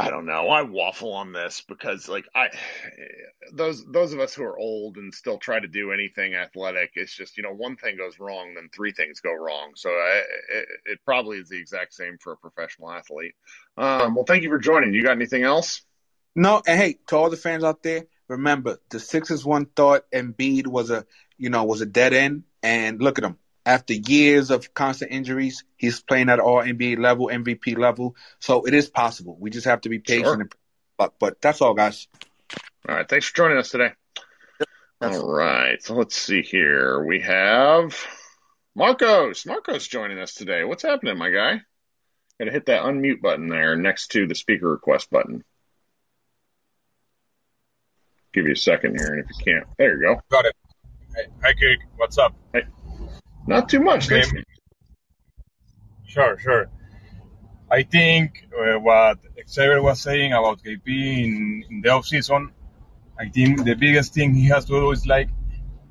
[0.00, 0.48] I don't know.
[0.48, 2.50] I waffle on this because like I
[3.52, 7.12] those those of us who are old and still try to do anything athletic, it's
[7.12, 9.72] just you know one thing goes wrong, then three things go wrong.
[9.74, 13.34] So I, it, it probably is the exact same for a professional athlete.
[13.76, 14.94] Um, well, thank you for joining.
[14.94, 15.82] You got anything else?
[16.38, 20.66] No, and hey, to all the fans out there, remember the Sixers one thought Embiid
[20.66, 21.04] was a
[21.36, 25.62] you know was a dead end, and look at him after years of constant injuries,
[25.76, 28.16] he's playing at all NBA level, MVP level.
[28.40, 29.36] So it is possible.
[29.38, 30.24] We just have to be patient.
[30.24, 30.34] Sure.
[30.40, 30.52] And,
[30.96, 32.08] but, but that's all, guys.
[32.88, 33.06] All right.
[33.06, 33.92] Thanks for joining us today.
[35.02, 35.82] all right.
[35.82, 37.04] So let's see here.
[37.04, 37.94] We have
[38.74, 39.44] Marcos.
[39.44, 40.64] Marcos joining us today.
[40.64, 41.60] What's happening, my guy?
[42.38, 45.44] Got to hit that unmute button there next to the speaker request button.
[48.38, 50.22] Give you a second here, and if you can't, there you go.
[50.30, 50.54] Got it.
[51.42, 51.80] Hi, Kirk.
[51.96, 52.36] What's up?
[52.52, 52.62] Hey.
[53.48, 54.12] Not too much.
[54.12, 54.22] Okay.
[56.06, 56.70] Sure, sure.
[57.68, 62.52] I think uh, what Xavier was saying about KP in, in the off season,
[63.18, 65.30] I think the biggest thing he has to do is like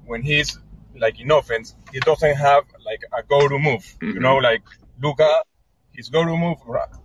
[0.06, 0.58] when he's
[0.98, 3.84] like in offense, he doesn't have like a go-to move.
[3.84, 4.12] Mm-hmm.
[4.12, 4.64] You know, like
[5.04, 5.44] Luka,
[5.92, 6.60] his go-to move.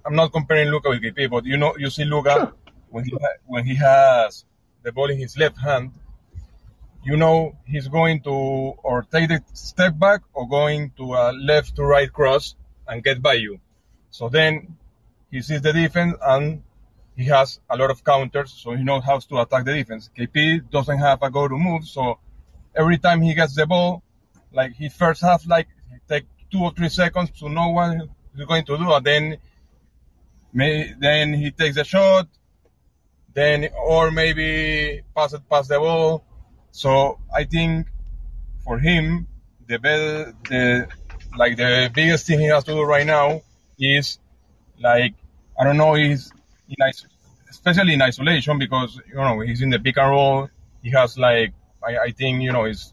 [0.07, 2.55] I'm not comparing Luka with KP, but you know, you see Luka sure.
[2.91, 4.45] when he when he has
[4.83, 5.93] the ball in his left hand,
[7.05, 11.77] you know he's going to or take the step back or going to a left
[11.77, 12.55] to right cross
[12.87, 13.61] and get by you.
[14.11, 14.77] So then
[15.31, 16.63] he sees the defense and
[17.17, 20.11] he has a lot of counters, so he knows how to attack the defense.
[20.17, 22.19] KP doesn't have a go to move, so
[22.75, 24.03] every time he gets the ball,
[24.53, 25.69] like he first half, like
[26.09, 27.97] take two or three seconds to know what
[28.35, 29.37] he's going to do, and then
[30.53, 32.29] may, then he takes a shot,
[33.35, 36.25] then or maybe pass it pass the ball
[36.73, 37.87] so I think
[38.65, 39.29] for him,
[39.69, 40.89] the best, the
[41.37, 43.43] like the biggest thing he has to do right now
[43.79, 44.19] is
[44.81, 45.15] like
[45.59, 46.33] I don't know, he's
[46.69, 46.77] in
[47.51, 50.49] especially in isolation because you know he's in the pick and roll.
[50.83, 51.53] He has like
[51.87, 52.93] I, I think you know is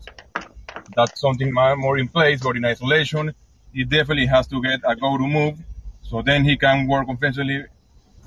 [0.95, 3.33] that's something more in place, but in isolation,
[3.73, 5.57] he definitely has to get a go to move.
[6.01, 7.65] So then he can work offensively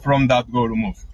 [0.03, 1.05] from that go to move.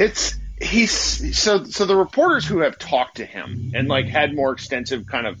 [0.00, 4.52] It's he's so so the reporters who have talked to him and like had more
[4.52, 5.38] extensive kind of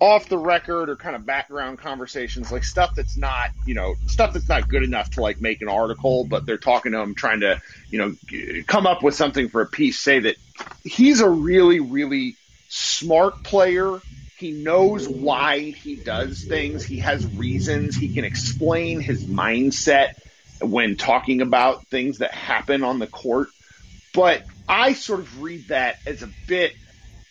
[0.00, 4.34] off the record or kind of background conversations like stuff that's not you know stuff
[4.34, 7.40] that's not good enough to like make an article but they're talking to him trying
[7.40, 8.14] to you know
[8.66, 10.36] come up with something for a piece say that
[10.84, 12.36] he's a really really
[12.72, 14.00] smart player.
[14.38, 16.84] He knows why he does things.
[16.84, 17.96] He has reasons.
[17.96, 20.14] He can explain his mindset
[20.60, 23.48] when talking about things that happen on the court
[24.12, 26.74] but I sort of read that as a bit,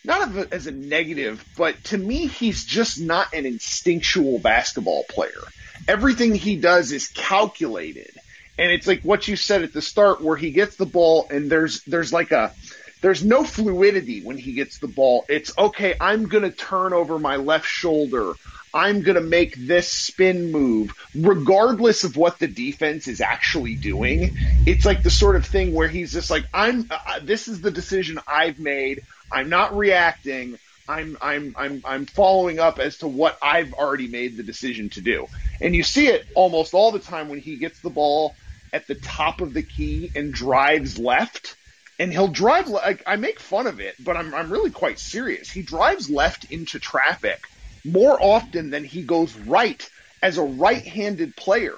[0.04, 5.42] not a, as a negative, but to me, he's just not an instinctual basketball player.
[5.88, 8.10] Everything he does is calculated.
[8.58, 11.50] And it's like what you said at the start where he gets the ball and
[11.50, 12.52] there's, there's like a,
[13.00, 15.24] there's no fluidity when he gets the ball.
[15.28, 18.34] It's okay, I'm going to turn over my left shoulder.
[18.74, 24.36] I'm going to make this spin move, regardless of what the defense is actually doing.
[24.66, 27.60] It's like the sort of thing where he's just like, I'm, uh, uh, this is
[27.60, 29.02] the decision I've made.
[29.30, 30.58] I'm not reacting.
[30.88, 35.00] I'm, I'm, I'm, I'm following up as to what I've already made the decision to
[35.00, 35.26] do.
[35.60, 38.34] And you see it almost all the time when he gets the ball
[38.72, 41.56] at the top of the key and drives left.
[41.98, 45.50] And he'll drive like I make fun of it, but I'm I'm really quite serious.
[45.50, 47.38] He drives left into traffic
[47.84, 49.88] more often than he goes right
[50.22, 51.76] as a right-handed player.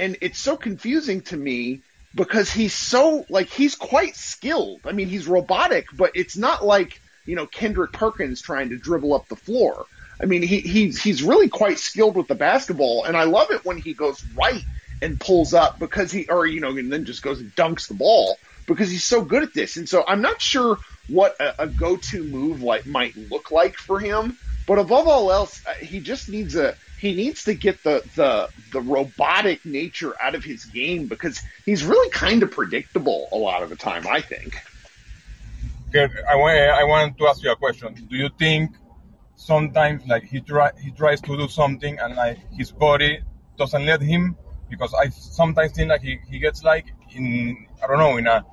[0.00, 1.80] And it's so confusing to me
[2.14, 4.80] because he's so like he's quite skilled.
[4.84, 9.14] I mean, he's robotic, but it's not like, you know, Kendrick Perkins trying to dribble
[9.14, 9.86] up the floor.
[10.20, 13.64] I mean, he, he's he's really quite skilled with the basketball, and I love it
[13.64, 14.62] when he goes right
[15.02, 17.94] and pulls up because he, or you know, and then just goes and dunks the
[17.94, 19.76] ball because he's so good at this.
[19.76, 23.98] And so I'm not sure what a, a go-to move like might look like for
[23.98, 24.38] him.
[24.66, 28.48] But above all else, uh, he just needs a he needs to get the the
[28.72, 33.62] the robotic nature out of his game because he's really kind of predictable a lot
[33.62, 34.06] of the time.
[34.06, 34.56] I think.
[35.94, 37.94] I want I want to ask you a question.
[38.10, 38.74] Do you think
[39.36, 43.20] sometimes like he try he tries to do something and like his body
[43.58, 44.36] doesn't let him
[44.70, 48.44] because I sometimes think like he, he gets like in I don't know in a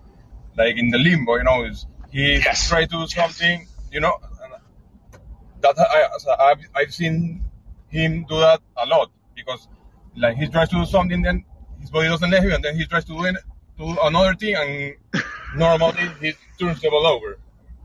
[0.57, 1.71] like in the limbo you know
[2.11, 2.67] he yes.
[2.69, 3.69] tries to do something yes.
[3.91, 4.17] you know
[5.61, 7.43] that I, I've, I've seen
[7.89, 9.67] him do that a lot because
[10.15, 11.45] like he tries to do something then
[11.79, 13.35] his body doesn't let him and then he tries to do, it,
[13.77, 15.23] to do another thing and
[15.55, 17.37] normally he turns the ball over.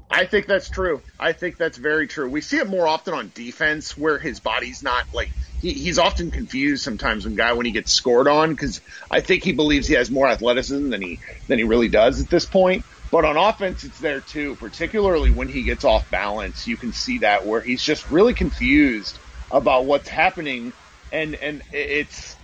[0.08, 1.02] I think that's true.
[1.18, 2.28] I think that's very true.
[2.30, 6.30] We see it more often on defense where his body's not like he, he's often
[6.30, 9.94] confused sometimes when guy when he gets scored on because I think he believes he
[9.94, 11.18] has more athleticism than he
[11.48, 12.84] than he really does at this point.
[13.16, 16.66] But on offense, it's there too, particularly when he gets off balance.
[16.66, 19.18] You can see that where he's just really confused
[19.50, 20.74] about what's happening,
[21.10, 22.36] and and it's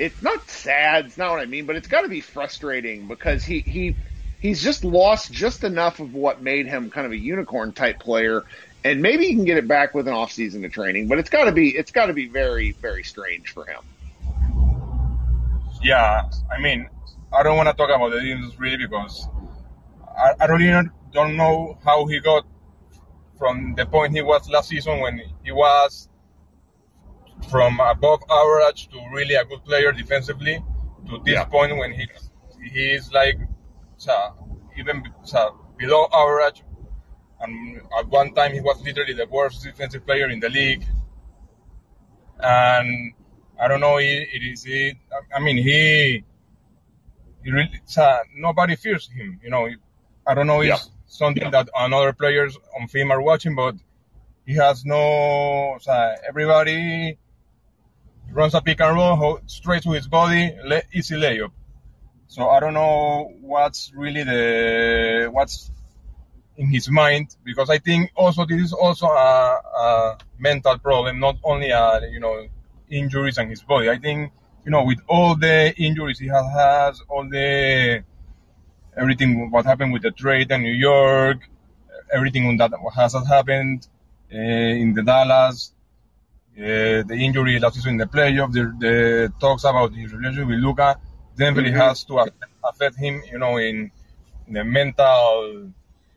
[0.00, 1.06] it's not sad.
[1.06, 3.94] It's not what I mean, but it's got to be frustrating because he he
[4.40, 8.42] he's just lost just enough of what made him kind of a unicorn type player
[8.82, 11.06] and maybe he can get it back with an off season of training.
[11.06, 13.78] But it's got to be it's got to be very very strange for him.
[15.84, 16.88] Yeah, I mean,
[17.32, 19.28] I don't want to talk about the Indians really because
[20.16, 22.46] I, I really don't know how he got
[23.38, 26.08] from the point he was last season when he was
[27.50, 30.62] from above average to really a good player defensively
[31.08, 31.44] to this yeah.
[31.44, 32.06] point when he
[32.72, 33.38] he's like
[34.76, 35.02] even
[35.78, 36.62] below average
[37.40, 40.84] and at one time he was literally the worst defensive player in the league.
[42.38, 43.12] And
[43.60, 44.96] I don't know, it, it is it.
[45.34, 46.24] I mean, he,
[47.44, 49.40] he really, uh, nobody fears him.
[49.42, 49.68] You know,
[50.26, 50.78] I don't know if yeah.
[51.06, 51.50] something yeah.
[51.50, 53.76] that another players on film are watching, but
[54.44, 55.78] he has no.
[55.86, 57.18] Uh, everybody
[58.30, 60.52] runs a pick and roll straight to his body,
[60.92, 61.52] easy layup.
[62.28, 65.70] So I don't know what's really the what's
[66.56, 71.36] in his mind because I think also this is also a, a mental problem, not
[71.44, 72.46] only a, you know
[72.90, 73.90] injuries and his body.
[73.90, 74.32] I think
[74.64, 78.04] you know with all the injuries he has, has all the
[78.96, 81.38] everything what happened with the trade in New York,
[82.12, 83.86] everything that has happened
[84.32, 85.72] uh, in the Dallas,
[86.58, 90.58] uh, the injury last season in the playoff, the, the talks about his relationship with
[90.58, 90.98] Luka,
[91.36, 91.80] definitely mm-hmm.
[91.80, 92.26] has to
[92.64, 93.90] affect him, you know, in,
[94.46, 95.70] in the mental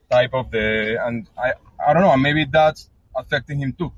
[0.09, 1.53] type of the and I
[1.85, 3.91] I don't know maybe that's affecting him too.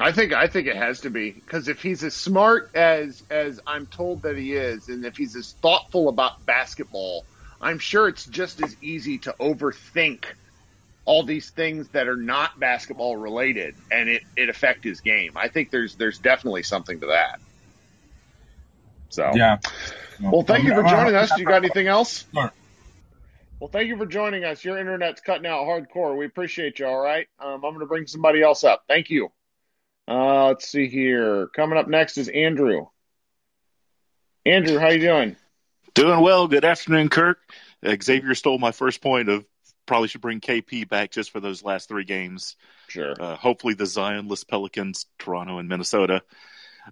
[0.00, 3.60] I think I think it has to be because if he's as smart as as
[3.66, 7.24] I'm told that he is, and if he's as thoughtful about basketball,
[7.60, 10.24] I'm sure it's just as easy to overthink
[11.04, 15.32] all these things that are not basketball related, and it it affect his game.
[15.36, 17.40] I think there's there's definitely something to that.
[19.08, 19.58] So yeah.
[20.20, 21.32] Well, thank you for joining us.
[21.34, 22.26] Do you got anything else?
[22.34, 22.52] Sure.
[23.60, 24.64] Well, thank you for joining us.
[24.64, 26.16] Your internet's cutting out hardcore.
[26.16, 26.86] We appreciate you.
[26.86, 27.26] All right.
[27.40, 28.84] Um, I'm going to bring somebody else up.
[28.86, 29.30] Thank you.
[30.06, 31.48] Uh, let's see here.
[31.48, 32.86] Coming up next is Andrew.
[34.46, 35.36] Andrew, how you doing?
[35.98, 36.46] Doing well.
[36.46, 37.40] Good afternoon, Kirk.
[37.84, 39.44] Xavier stole my first point of
[39.84, 42.54] probably should bring KP back just for those last three games.
[42.86, 43.16] Sure.
[43.18, 46.22] Uh, hopefully the Zionless Pelicans, Toronto and Minnesota.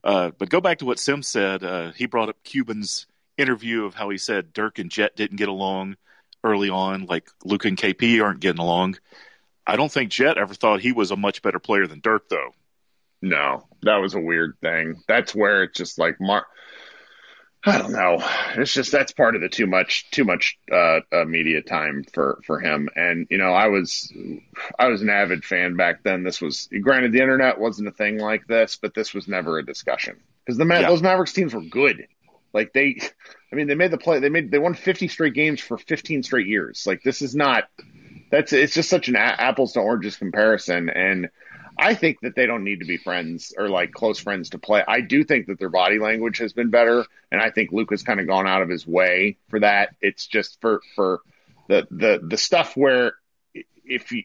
[0.03, 1.63] Uh, but go back to what Sim said.
[1.63, 3.07] Uh, he brought up Cuban's
[3.39, 5.97] interview of how he said Dirk and Jet didn't get along
[6.43, 8.99] early on, like Luke and KP aren't getting along.
[9.65, 12.51] I don't think Jet ever thought he was a much better player than Dirk, though.
[13.23, 15.01] No, that was a weird thing.
[15.07, 16.47] That's where it's just like Mark.
[17.67, 18.23] I don't know.
[18.57, 22.41] It's just that's part of the too much too much uh, uh, media time for
[22.47, 22.89] for him.
[22.95, 24.13] And you know, I was
[24.79, 26.23] I was an avid fan back then.
[26.23, 29.67] This was granted the internet wasn't a thing like this, but this was never a
[29.67, 30.89] discussion because the Ma- yeah.
[30.89, 32.07] those Mavericks teams were good.
[32.53, 32.99] Like they,
[33.53, 34.21] I mean, they made the play.
[34.21, 36.87] They made they won 50 straight games for 15 straight years.
[36.87, 37.65] Like this is not.
[38.31, 41.29] That's it's just such an a- apples to oranges comparison, and
[41.79, 44.83] I think that they don't need to be friends or like close friends to play.
[44.87, 48.03] I do think that their body language has been better, and I think Luke has
[48.03, 49.95] kind of gone out of his way for that.
[50.01, 51.21] It's just for for
[51.69, 53.15] the the the stuff where
[53.85, 54.25] if you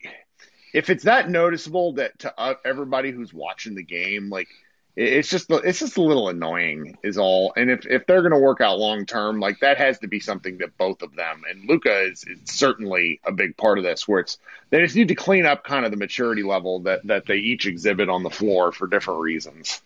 [0.74, 4.48] if it's that noticeable that to uh, everybody who's watching the game, like
[4.96, 7.54] it's just it's just a little annoying is all.
[7.56, 10.20] And if if they're going to work out long term like that has to be
[10.20, 14.08] something that both of them and Luka is, is, certainly a big part of this
[14.08, 14.38] where it's
[14.70, 17.68] they just need to clean up kind of the maturity level that that they each
[17.68, 19.82] exhibit on the floor for different reasons.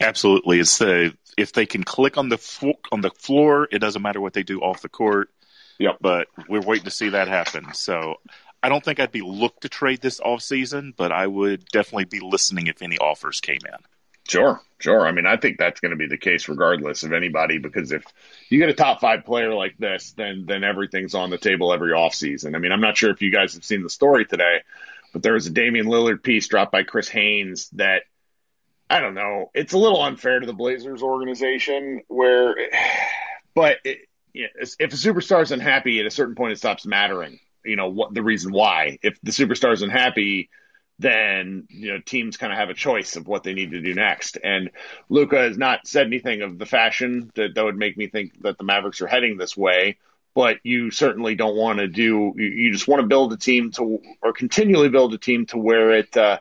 [0.00, 0.58] Absolutely.
[0.58, 4.32] It's the if they can click on the on the floor it doesn't matter what
[4.32, 5.30] they do off the court.
[5.78, 5.98] Yep.
[6.00, 7.74] But we're waiting to see that happen.
[7.74, 8.16] So
[8.62, 12.04] I don't think I'd be looked to trade this off season, but I would definitely
[12.04, 13.78] be listening if any offers came in.
[14.32, 15.06] Sure, sure.
[15.06, 18.02] I mean, I think that's going to be the case regardless of anybody because if
[18.48, 21.92] you get a top five player like this, then then everything's on the table every
[21.92, 22.54] offseason.
[22.54, 24.62] I mean, I'm not sure if you guys have seen the story today,
[25.12, 28.04] but there was a Damian Lillard piece dropped by Chris Haynes that
[28.88, 29.50] I don't know.
[29.54, 32.56] It's a little unfair to the Blazers organization where,
[33.54, 37.38] but it, if a superstar is unhappy at a certain point, it stops mattering.
[37.66, 38.98] You know what the reason why?
[39.02, 40.48] If the superstar is unhappy
[40.98, 43.94] then you know teams kind of have a choice of what they need to do
[43.94, 44.38] next.
[44.42, 44.70] And
[45.08, 48.58] Luka has not said anything of the fashion that, that would make me think that
[48.58, 49.98] the Mavericks are heading this way.
[50.34, 52.32] But you certainly don't want to do.
[52.36, 55.90] You, just want to build a team to, or continually build a team to where
[55.90, 56.38] it uh,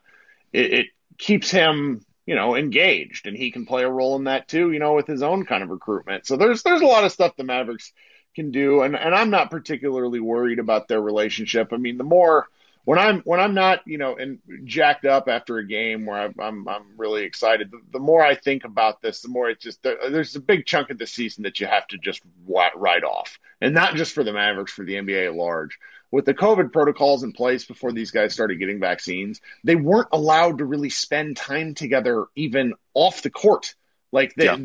[0.53, 0.87] it, it
[1.17, 4.79] keeps him you know, engaged, and he can play a role in that too, you
[4.79, 6.25] know, with his own kind of recruitment.
[6.25, 7.91] So there's there's a lot of stuff the Mavericks
[8.35, 11.73] can do, and and I'm not particularly worried about their relationship.
[11.73, 12.47] I mean, the more
[12.83, 16.35] when I'm when I'm not you know and jacked up after a game where I'm
[16.39, 19.83] I'm, I'm really excited, the, the, more I think about this, the more it's just
[19.83, 23.73] there's a big chunk of the season that you have to just write off, and
[23.73, 25.77] not just for the Mavericks, for the NBA at large.
[26.09, 30.57] With the COVID protocols in place before these guys started getting vaccines, they weren't allowed
[30.57, 33.75] to really spend time together even off the court.
[34.11, 34.57] Like they, yeah.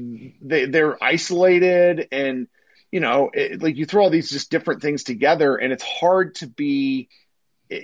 [0.42, 2.48] they they're isolated and
[2.90, 6.34] you know it, like you throw all these just different things together and it's hard
[6.36, 7.08] to be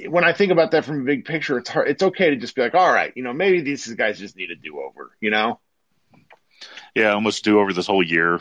[0.09, 1.89] when I think about that from a big picture, it's hard.
[1.89, 4.51] It's okay to just be like, all right, you know, maybe these guys just need
[4.51, 5.61] a do over, you know?
[6.95, 8.41] Yeah, almost do over this whole year.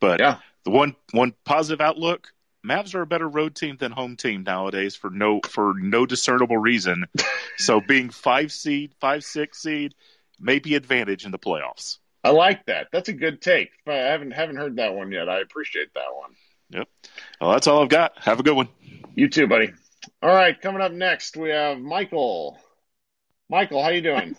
[0.00, 0.38] But yeah.
[0.64, 2.28] the one one positive outlook,
[2.66, 6.58] Mavs are a better road team than home team nowadays for no for no discernible
[6.58, 7.06] reason.
[7.56, 9.94] so being five seed, five six seed,
[10.38, 11.98] may be advantage in the playoffs.
[12.22, 12.88] I like that.
[12.92, 13.70] That's a good take.
[13.86, 15.28] I haven't haven't heard that one yet.
[15.28, 16.32] I appreciate that one.
[16.70, 16.88] Yep.
[17.40, 18.18] Well, that's all I've got.
[18.18, 18.68] Have a good one.
[19.14, 19.72] You too, buddy.
[20.22, 22.58] All right, coming up next, we have Michael.
[23.48, 24.36] Michael, how you doing?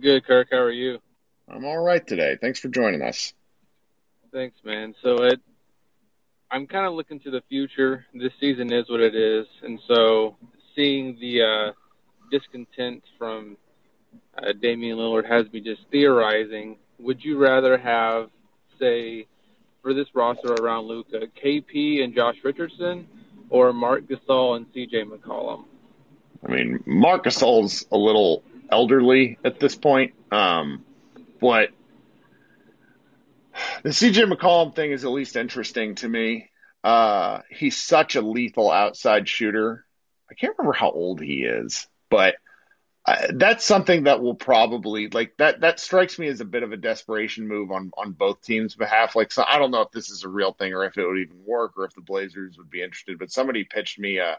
[0.00, 0.48] Good, Kirk.
[0.50, 0.98] How are you?
[1.48, 2.36] I'm all right today.
[2.40, 3.32] Thanks for joining us.
[4.32, 4.94] Thanks, man.
[5.02, 5.40] So it,
[6.50, 8.06] I'm kind of looking to the future.
[8.14, 10.36] This season is what it is, and so
[10.74, 11.72] seeing the uh,
[12.30, 13.56] discontent from
[14.36, 16.76] uh, Damian Lillard has me just theorizing.
[16.98, 18.30] Would you rather have,
[18.78, 19.26] say,
[19.82, 23.06] for this roster around Luka, KP and Josh Richardson,
[23.54, 25.64] or Marc Gasol and CJ McCollum?
[26.44, 30.84] I mean, Marc Gasol's a little elderly at this point, um,
[31.40, 31.68] but
[33.84, 36.50] the CJ McCollum thing is at least interesting to me.
[36.82, 39.86] Uh, he's such a lethal outside shooter.
[40.28, 42.34] I can't remember how old he is, but
[43.06, 45.60] uh, that's something that will probably like that.
[45.60, 49.14] That strikes me as a bit of a desperation move on on both teams' behalf.
[49.14, 51.18] Like, so I don't know if this is a real thing or if it would
[51.18, 53.18] even work or if the Blazers would be interested.
[53.18, 54.36] But somebody pitched me uh,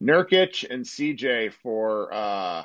[0.00, 2.64] Nurkic and CJ for uh,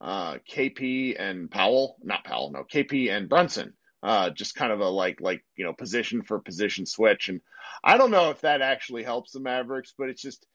[0.00, 3.74] uh, KP and Powell, not Powell, no KP and Brunson.
[4.02, 7.42] Uh, just kind of a like like you know position for position switch, and
[7.84, 10.46] I don't know if that actually helps the Mavericks, but it's just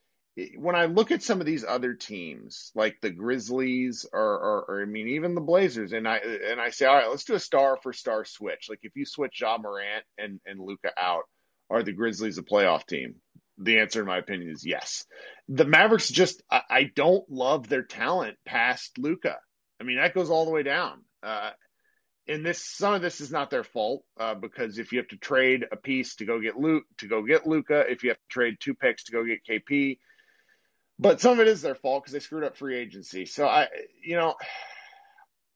[0.57, 4.81] when I look at some of these other teams, like the Grizzlies or, or, or,
[4.81, 7.39] I mean, even the Blazers, and I and I say, all right, let's do a
[7.39, 8.67] star for star switch.
[8.69, 11.23] Like if you switch Ja Morant and and Luka out,
[11.69, 13.15] are the Grizzlies a playoff team?
[13.57, 15.05] The answer, in my opinion, is yes.
[15.49, 19.37] The Mavericks just I, I don't love their talent past Luka.
[19.79, 21.03] I mean, that goes all the way down.
[21.21, 21.51] Uh,
[22.27, 25.17] and this some of this is not their fault uh, because if you have to
[25.17, 28.27] trade a piece to go get Luke to go get Luka, if you have to
[28.29, 29.97] trade two picks to go get KP,
[31.01, 33.25] but some of it is their fault because they screwed up free agency.
[33.25, 33.67] So I,
[34.03, 34.35] you know,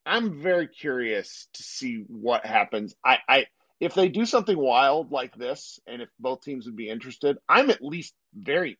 [0.03, 2.95] I'm very curious to see what happens.
[3.05, 3.45] I, I,
[3.79, 7.69] if they do something wild like this, and if both teams would be interested, I'm
[7.69, 8.79] at least very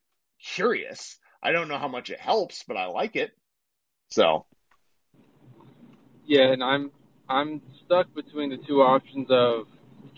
[0.55, 1.19] curious.
[1.43, 3.31] I don't know how much it helps, but I like it.
[4.09, 4.47] So,
[6.25, 6.91] yeah, and I'm
[7.29, 9.67] I'm stuck between the two options of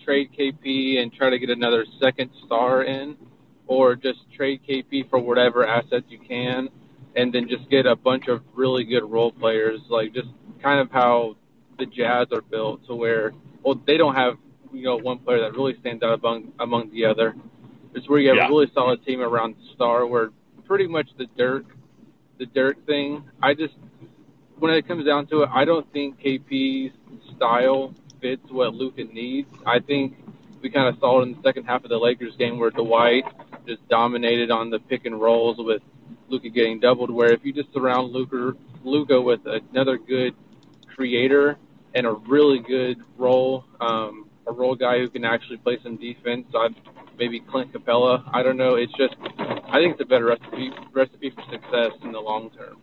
[0.05, 3.17] trade KP and try to get another second star in
[3.68, 6.70] or just trade KP for whatever assets you can,
[7.15, 10.30] and then just get a bunch of really good role players, like just
[10.61, 11.36] kind of how
[11.78, 14.38] the Jazz are built, to where well they don't have
[14.72, 17.36] you know one player that really stands out among among the other.
[17.93, 18.47] It's where you have yeah.
[18.47, 20.30] a really solid team around the star, where
[20.65, 21.65] pretty much the Dirk,
[22.38, 23.24] the Dirk thing.
[23.41, 23.74] I just
[24.59, 26.93] when it comes down to it, I don't think KP's
[27.36, 29.49] style fits what Luka needs.
[29.65, 30.15] I think
[30.61, 33.26] we kind of saw it in the second half of the Lakers game where Dwight
[33.68, 35.82] just dominated on the pick and rolls with
[36.30, 37.11] Luka getting doubled.
[37.11, 38.53] Where if you just surround Luka
[38.84, 40.36] Luka with another good
[40.95, 41.57] creator
[41.93, 46.47] and a really good role, um, a role guy who can actually play some defense,
[46.55, 46.76] I'd
[47.18, 48.24] maybe Clint Capela.
[48.34, 48.76] I don't know.
[48.76, 52.78] It's just I think it's a better recipe recipe for success in the long term.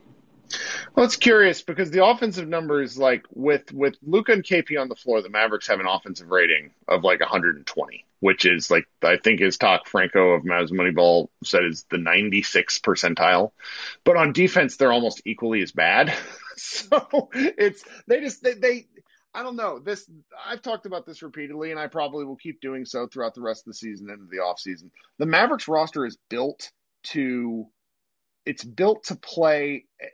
[0.94, 4.94] Well, it's curious because the offensive numbers, like with with Luka and KP on the
[4.94, 9.40] floor, the Mavericks have an offensive rating of like 120, which is like I think
[9.40, 13.50] Iztok Franko of Mavs Moneyball said is the 96th percentile.
[14.02, 16.16] But on defense, they're almost equally as bad.
[16.56, 18.86] so it's they just they, they
[19.34, 19.78] I don't know.
[19.78, 20.10] This
[20.42, 23.66] I've talked about this repeatedly, and I probably will keep doing so throughout the rest
[23.66, 24.90] of the season and the off season.
[25.18, 26.72] The Mavericks roster is built
[27.08, 27.66] to
[28.46, 30.06] it's built to play eh,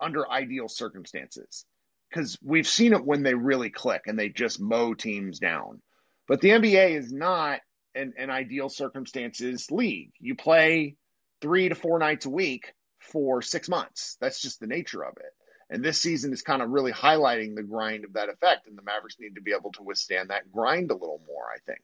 [0.00, 1.66] under ideal circumstances
[2.08, 5.82] because we've seen it when they really click and they just mow teams down.
[6.30, 7.58] But the NBA is not
[7.96, 10.12] an, an ideal circumstances league.
[10.20, 10.94] You play
[11.42, 14.16] three to four nights a week for six months.
[14.20, 15.32] That's just the nature of it.
[15.70, 18.68] And this season is kind of really highlighting the grind of that effect.
[18.68, 21.58] And the Mavericks need to be able to withstand that grind a little more, I
[21.66, 21.80] think.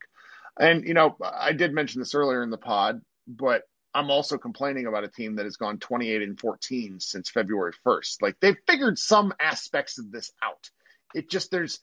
[0.60, 4.86] And, you know, I did mention this earlier in the pod, but I'm also complaining
[4.86, 8.22] about a team that has gone 28 and 14 since February 1st.
[8.22, 10.70] Like they've figured some aspects of this out.
[11.16, 11.80] It just, there's,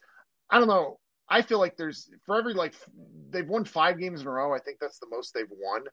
[0.48, 0.98] I don't know.
[1.28, 2.74] I feel like there's, for every, like,
[3.30, 4.54] they've won five games in a row.
[4.54, 5.84] I think that's the most they've won.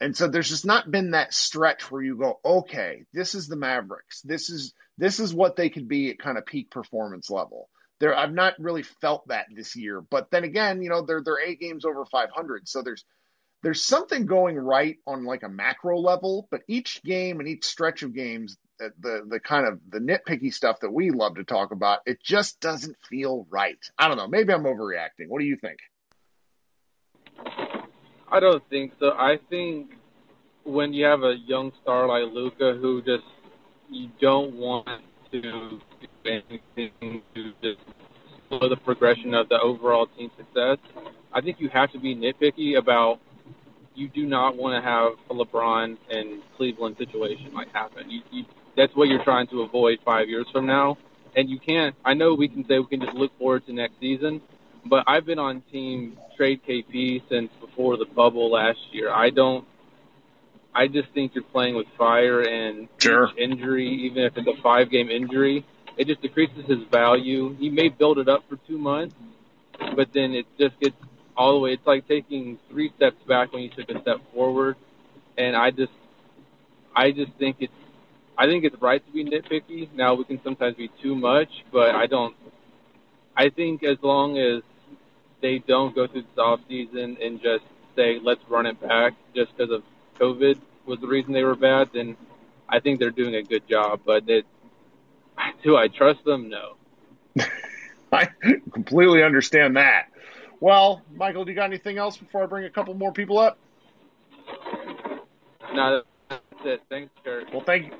[0.00, 3.56] And so there's just not been that stretch where you go, okay, this is the
[3.56, 4.20] Mavericks.
[4.22, 7.68] This is, this is what they could be at kind of peak performance level.
[7.98, 10.00] There, I've not really felt that this year.
[10.00, 12.68] But then again, you know, they're, they're eight games over 500.
[12.68, 13.04] So there's,
[13.62, 18.02] there's something going right on like a macro level, but each game and each stretch
[18.02, 21.72] of games, the, the, the kind of the nitpicky stuff that we love to talk
[21.72, 23.78] about, it just doesn't feel right.
[23.98, 24.28] I don't know.
[24.28, 25.28] Maybe I'm overreacting.
[25.28, 25.78] What do you think?
[28.30, 29.10] I don't think so.
[29.10, 29.92] I think
[30.64, 33.24] when you have a young star like Luka who just
[33.90, 34.86] you don't want
[35.32, 35.80] to do
[36.26, 37.80] anything to just
[38.48, 40.78] slow the progression of the overall team success.
[41.32, 43.20] I think you have to be nitpicky about
[43.98, 48.08] you do not want to have a LeBron and Cleveland situation like happen.
[48.08, 48.44] You, you,
[48.76, 50.96] that's what you're trying to avoid five years from now.
[51.36, 51.94] And you can't.
[52.04, 54.40] I know we can say we can just look forward to next season,
[54.86, 59.12] but I've been on team trade KP since before the bubble last year.
[59.12, 59.66] I don't.
[60.74, 63.30] I just think you're playing with fire and sure.
[63.36, 67.56] injury, even if it's a five game injury, it just decreases his value.
[67.58, 69.14] He may build it up for two months,
[69.96, 70.94] but then it just gets
[71.38, 71.72] all the way.
[71.72, 74.76] It's like taking three steps back when you took a step forward.
[75.38, 75.92] And I just,
[76.94, 77.72] I just think it's,
[78.36, 79.88] I think it's right to be nitpicky.
[79.94, 82.34] Now we can sometimes be too much, but I don't.
[83.36, 84.62] I think as long as
[85.40, 87.64] they don't go through this off season and just
[87.94, 89.84] say let's run it back just because of
[90.18, 92.16] COVID was the reason they were bad, then
[92.68, 94.00] I think they're doing a good job.
[94.04, 94.44] But it,
[95.62, 96.48] do I trust them?
[96.48, 96.74] No.
[98.12, 98.28] I
[98.72, 100.08] completely understand that.
[100.60, 103.58] Well, Michael, do you got anything else before I bring a couple more people up?
[105.72, 106.82] No, that's it.
[106.88, 107.52] Thanks, Kurt.
[107.52, 107.92] Well, thank you.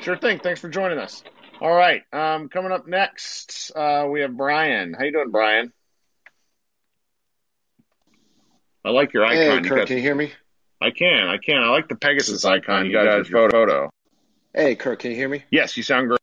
[0.00, 0.38] Sure thing.
[0.38, 1.22] Thanks for joining us.
[1.60, 2.02] All right.
[2.12, 4.94] Um, coming up next, uh, we have Brian.
[4.94, 5.72] How you doing, Brian?
[8.84, 9.36] I like your icon.
[9.36, 10.32] Hey, You Kurt, can you hear me?
[10.80, 11.28] I can.
[11.28, 11.62] I can.
[11.62, 13.90] I like the Pegasus icon you you guys got with your your photo.
[14.54, 15.44] Hey, Kurt, can you hear me?
[15.50, 16.20] Yes, you sound great.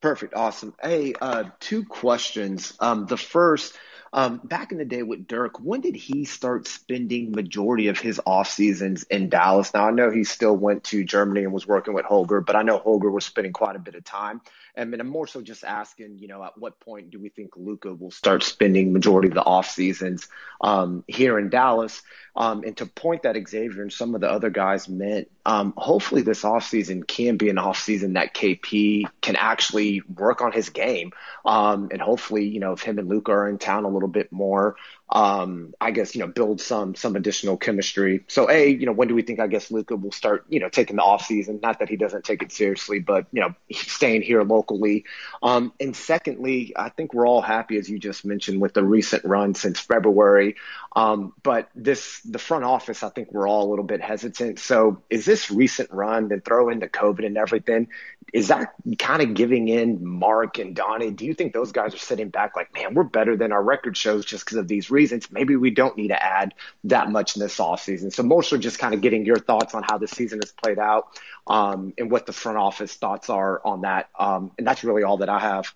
[0.00, 0.34] Perfect.
[0.34, 0.74] Awesome.
[0.82, 2.76] Hey, uh, two questions.
[2.78, 3.76] Um, the first,
[4.14, 8.20] um, back in the day with Dirk, when did he start spending majority of his
[8.24, 9.74] off seasons in Dallas?
[9.74, 12.62] Now I know he still went to Germany and was working with Holger, but I
[12.62, 14.40] know Holger was spending quite a bit of time.
[14.76, 17.56] And then I'm more so just asking, you know, at what point do we think
[17.56, 20.28] Luka will start spending majority of the off seasons
[20.60, 22.02] um, here in Dallas?
[22.36, 26.22] Um, and to point that Xavier and some of the other guys meant, um, hopefully
[26.22, 31.12] this offseason can be an offseason that KP can actually work on his game.
[31.44, 34.32] Um, and hopefully, you know, if him and Luka are in town a little bit
[34.32, 34.74] more,
[35.10, 38.24] um, I guess, you know, build some some additional chemistry.
[38.26, 40.68] So A, you know, when do we think I guess Luka will start, you know,
[40.68, 41.60] taking the off season?
[41.62, 45.04] Not that he doesn't take it seriously, but you know, staying here locally.
[45.42, 49.24] Um, and secondly, I think we're all happy, as you just mentioned, with the recent
[49.24, 50.56] run since February.
[50.96, 54.58] Um, but this the front office, I think we're all a little bit hesitant.
[54.58, 57.88] So is this recent run, then throw into COVID and everything,
[58.32, 61.10] is that kind of giving in Mark and Donnie?
[61.10, 63.96] Do you think those guys are sitting back like, man, we're better than our record
[63.96, 65.30] shows just because of these reasons?
[65.30, 66.54] Maybe we don't need to add
[66.84, 68.12] that much in this offseason.
[68.12, 71.18] So mostly just kind of getting your thoughts on how the season has played out
[71.46, 74.08] um, and what the front office thoughts are on that.
[74.18, 75.72] Um, and that's really all that I have.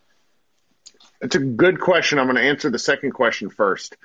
[1.21, 2.19] It's a good question.
[2.19, 3.97] I'm going to answer the second question first.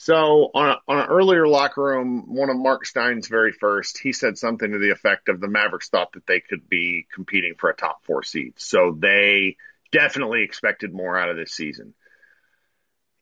[0.00, 4.12] So on, a, on an earlier locker room, one of Mark Stein's very first, he
[4.12, 7.68] said something to the effect of the Mavericks thought that they could be competing for
[7.68, 8.54] a top four seed.
[8.58, 9.56] So they
[9.90, 11.94] definitely expected more out of this season.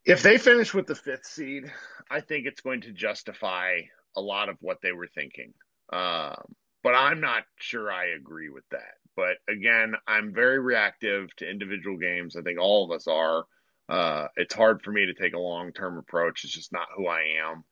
[0.04, 1.72] If they finish with the fifth seed,
[2.10, 3.80] I think it's going to justify
[4.14, 5.54] a lot of what they were thinking.
[5.90, 8.96] Um, but I'm not sure I agree with that.
[9.16, 12.36] But again, I'm very reactive to individual games.
[12.36, 13.46] I think all of us are.
[13.88, 16.44] Uh, it's hard for me to take a long term approach.
[16.44, 17.64] It's just not who I am.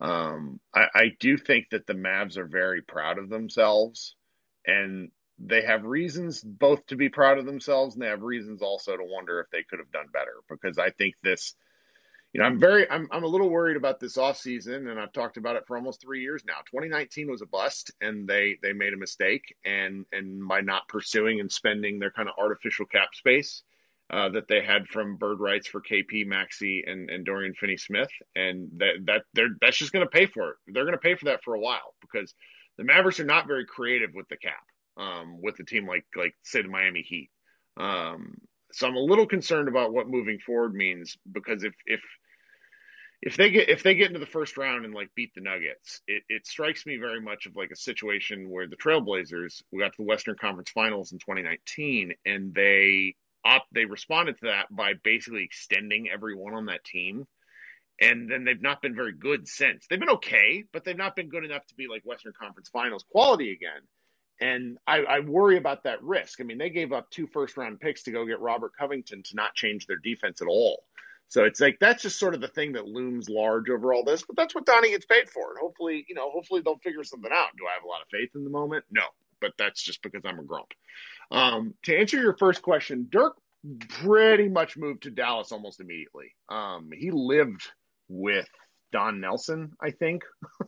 [0.00, 4.14] Um, I, I do think that the Mavs are very proud of themselves,
[4.66, 8.96] and they have reasons both to be proud of themselves, and they have reasons also
[8.96, 10.36] to wonder if they could have done better.
[10.48, 11.54] Because I think this,
[12.32, 15.12] you know, I'm very, I'm, I'm a little worried about this off season, and I've
[15.12, 16.60] talked about it for almost three years now.
[16.70, 21.40] 2019 was a bust, and they they made a mistake, and and by not pursuing
[21.40, 23.64] and spending their kind of artificial cap space
[24.10, 28.10] uh, that they had from bird rights for KP Maxi and, and Dorian Finney Smith,
[28.34, 30.56] and that that they're that's just going to pay for it.
[30.68, 32.34] They're going to pay for that for a while because
[32.78, 34.54] the Mavericks are not very creative with the cap.
[34.96, 37.30] Um, with a team like like say the Miami Heat,
[37.76, 38.34] Um,
[38.72, 42.00] so I'm a little concerned about what moving forward means because if if
[43.20, 46.00] if they get if they get into the first round and like beat the Nuggets,
[46.06, 49.92] it, it strikes me very much of like a situation where the Trailblazers we got
[49.92, 53.14] to the Western Conference Finals in 2019 and they
[53.48, 57.26] op they responded to that by basically extending everyone on that team.
[58.00, 59.86] And then they've not been very good since.
[59.88, 63.04] They've been okay, but they've not been good enough to be like Western Conference Finals
[63.10, 63.82] quality again.
[64.40, 66.40] And I, I worry about that risk.
[66.40, 69.34] I mean, they gave up two first round picks to go get Robert Covington to
[69.34, 70.84] not change their defense at all.
[71.26, 74.22] So it's like that's just sort of the thing that looms large over all this.
[74.22, 75.50] But that's what Donnie gets paid for.
[75.50, 77.48] And hopefully, you know, hopefully they'll figure something out.
[77.58, 78.84] Do I have a lot of faith in the moment?
[78.90, 79.02] No,
[79.40, 80.68] but that's just because I'm a grump.
[81.30, 83.36] Um, to answer your first question, Dirk
[83.88, 86.34] pretty much moved to Dallas almost immediately.
[86.48, 87.66] Um, he lived
[88.08, 88.48] with
[88.92, 90.22] Don Nelson, I think,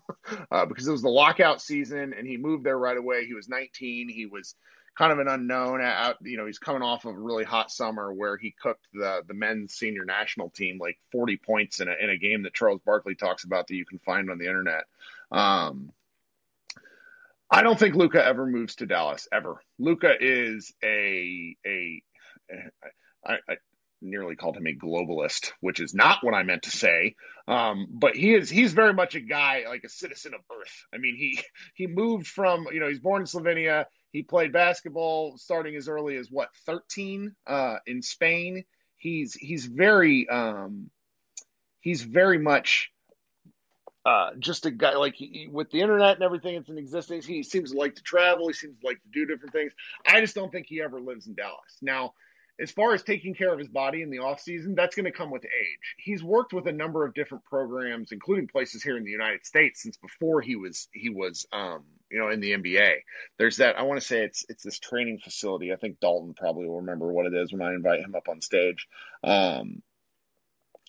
[0.50, 3.26] uh, because it was the lockout season and he moved there right away.
[3.26, 4.08] He was 19.
[4.08, 4.54] He was
[4.98, 8.12] kind of an unknown out, you know, he's coming off of a really hot summer
[8.12, 12.10] where he cooked the, the men's senior national team like 40 points in a, in
[12.10, 14.84] a game that Charles Barkley talks about that you can find on the internet.
[15.30, 15.92] Um,
[17.51, 19.61] I don't think Luka ever moves to Dallas ever.
[19.78, 22.03] Luka is a, a,
[23.24, 23.57] I, I,
[24.03, 27.16] nearly called him a globalist, which is not what I meant to say.
[27.48, 30.86] Um, but he is he's very much a guy like a citizen of Earth.
[30.94, 31.40] I mean, he
[31.74, 33.86] he moved from you know he's born in Slovenia.
[34.12, 38.64] He played basketball starting as early as what 13 uh, in Spain.
[38.96, 40.90] He's he's very um,
[41.80, 42.90] he's very much
[44.05, 47.26] uh, just a guy like he, with the internet and everything it's in existence.
[47.26, 48.48] He seems to like to travel.
[48.48, 49.72] He seems to like to do different things.
[50.07, 52.14] I just don't think he ever lives in Dallas now
[52.61, 55.12] as far as taking care of his body in the off season, that's going to
[55.12, 55.94] come with age.
[55.96, 59.82] He's worked with a number of different programs, including places here in the United States,
[59.82, 62.96] since before he was he was um, you know in the NBA.
[63.38, 65.72] There's that I want to say it's it's this training facility.
[65.72, 68.40] I think Dalton probably will remember what it is when I invite him up on
[68.42, 68.86] stage.
[69.24, 69.82] Um,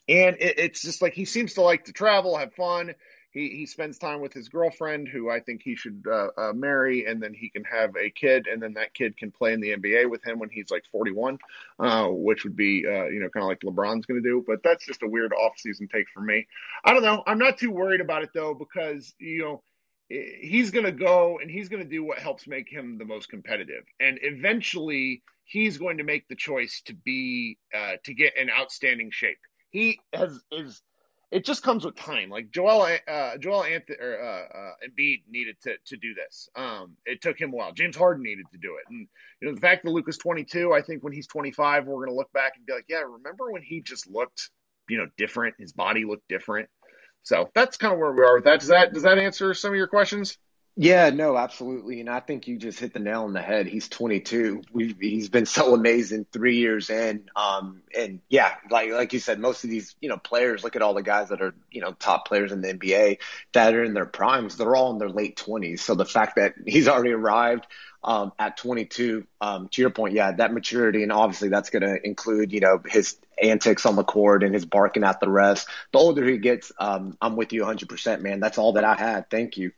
[0.08, 2.95] and it, it's just like he seems to like to travel, have fun
[3.32, 7.06] he he spends time with his girlfriend, who I think he should uh, uh, marry,
[7.06, 9.76] and then he can have a kid, and then that kid can play in the
[9.76, 11.39] NBA with him when he's like 41,
[11.80, 14.43] uh, which would be uh, you know kind of like LeBron's going to do.
[14.45, 16.47] But that's just a weird off-season take for me.
[16.84, 17.24] I don't know.
[17.26, 19.64] I'm not too worried about it though because you know
[20.10, 23.30] he's going to go and he's going to do what helps make him the most
[23.30, 28.49] competitive, and eventually he's going to make the choice to be uh, to get in
[28.49, 29.39] outstanding shape.
[29.72, 30.82] He has is
[31.32, 32.30] it just comes with time.
[32.30, 36.49] Like Joel, uh, Joel Anthony or uh, uh, Embiid needed to to do this.
[36.55, 37.72] Um, it took him a while.
[37.72, 39.07] James Harden needed to do it, and
[39.41, 42.32] you know the fact that Luka's 22, I think when he's 25, we're gonna look
[42.34, 44.49] back and be like, yeah, remember when he just looked,
[44.89, 45.55] you know, different?
[45.57, 46.67] His body looked different.
[47.24, 48.59] So that's kind of where we are with that.
[48.59, 50.38] Does that does that answer some of your questions?
[50.78, 51.99] Yeah, no, absolutely.
[51.99, 53.67] And I think you just hit the nail on the head.
[53.67, 54.61] He's 22.
[54.72, 57.30] We've, he's been so amazing three years in.
[57.36, 60.82] Um, and yeah, like, like you said, most of these, you know, players, look at
[60.82, 63.19] all the guys that are, you know, top players in the NBA
[63.51, 64.55] that are in their primes.
[64.55, 65.82] They're all in their late 20s.
[65.82, 67.67] So the fact that he's already arrived,
[68.03, 71.03] um, at 22, um, to your point, yeah, that maturity.
[71.03, 74.65] And obviously that's going to include, you know, his antics on the court and his
[74.65, 75.65] barking at the refs.
[75.91, 78.39] The older he gets, um, I'm with you 100%, man.
[78.39, 79.30] That's all that I had.
[79.30, 79.72] Thank you.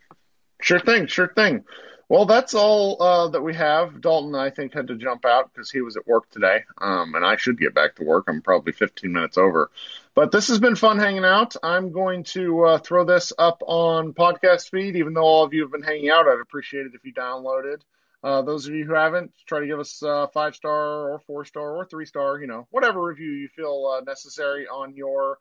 [0.64, 1.66] Sure thing, sure thing.
[2.07, 3.99] Well, that's all uh, that we have.
[3.99, 7.26] Dalton, I think, had to jump out because he was at work today, um, and
[7.26, 8.26] I should get back to work.
[8.30, 9.72] I'm probably 15 minutes over.
[10.16, 11.57] But this has been fun hanging out.
[11.61, 15.64] I'm going to uh, throw this up on podcast feed, even though all of you
[15.64, 16.30] have been hanging out.
[16.30, 17.82] I'd appreciate it if you downloaded.
[18.24, 21.43] Uh, those of you who haven't, try to give us uh, five star or four
[21.43, 25.39] star or three star, you know, whatever review you feel uh, necessary on your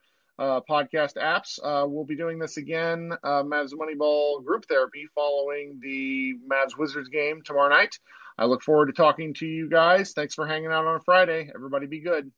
[0.68, 1.58] podcast apps.
[1.62, 7.08] Uh, we'll be doing this again, uh, Mavs Moneyball group therapy following the Mavs Wizards
[7.08, 7.96] game tomorrow night.
[8.38, 10.12] I look forward to talking to you guys.
[10.12, 11.50] Thanks for hanging out on a Friday.
[11.54, 12.30] Everybody be good.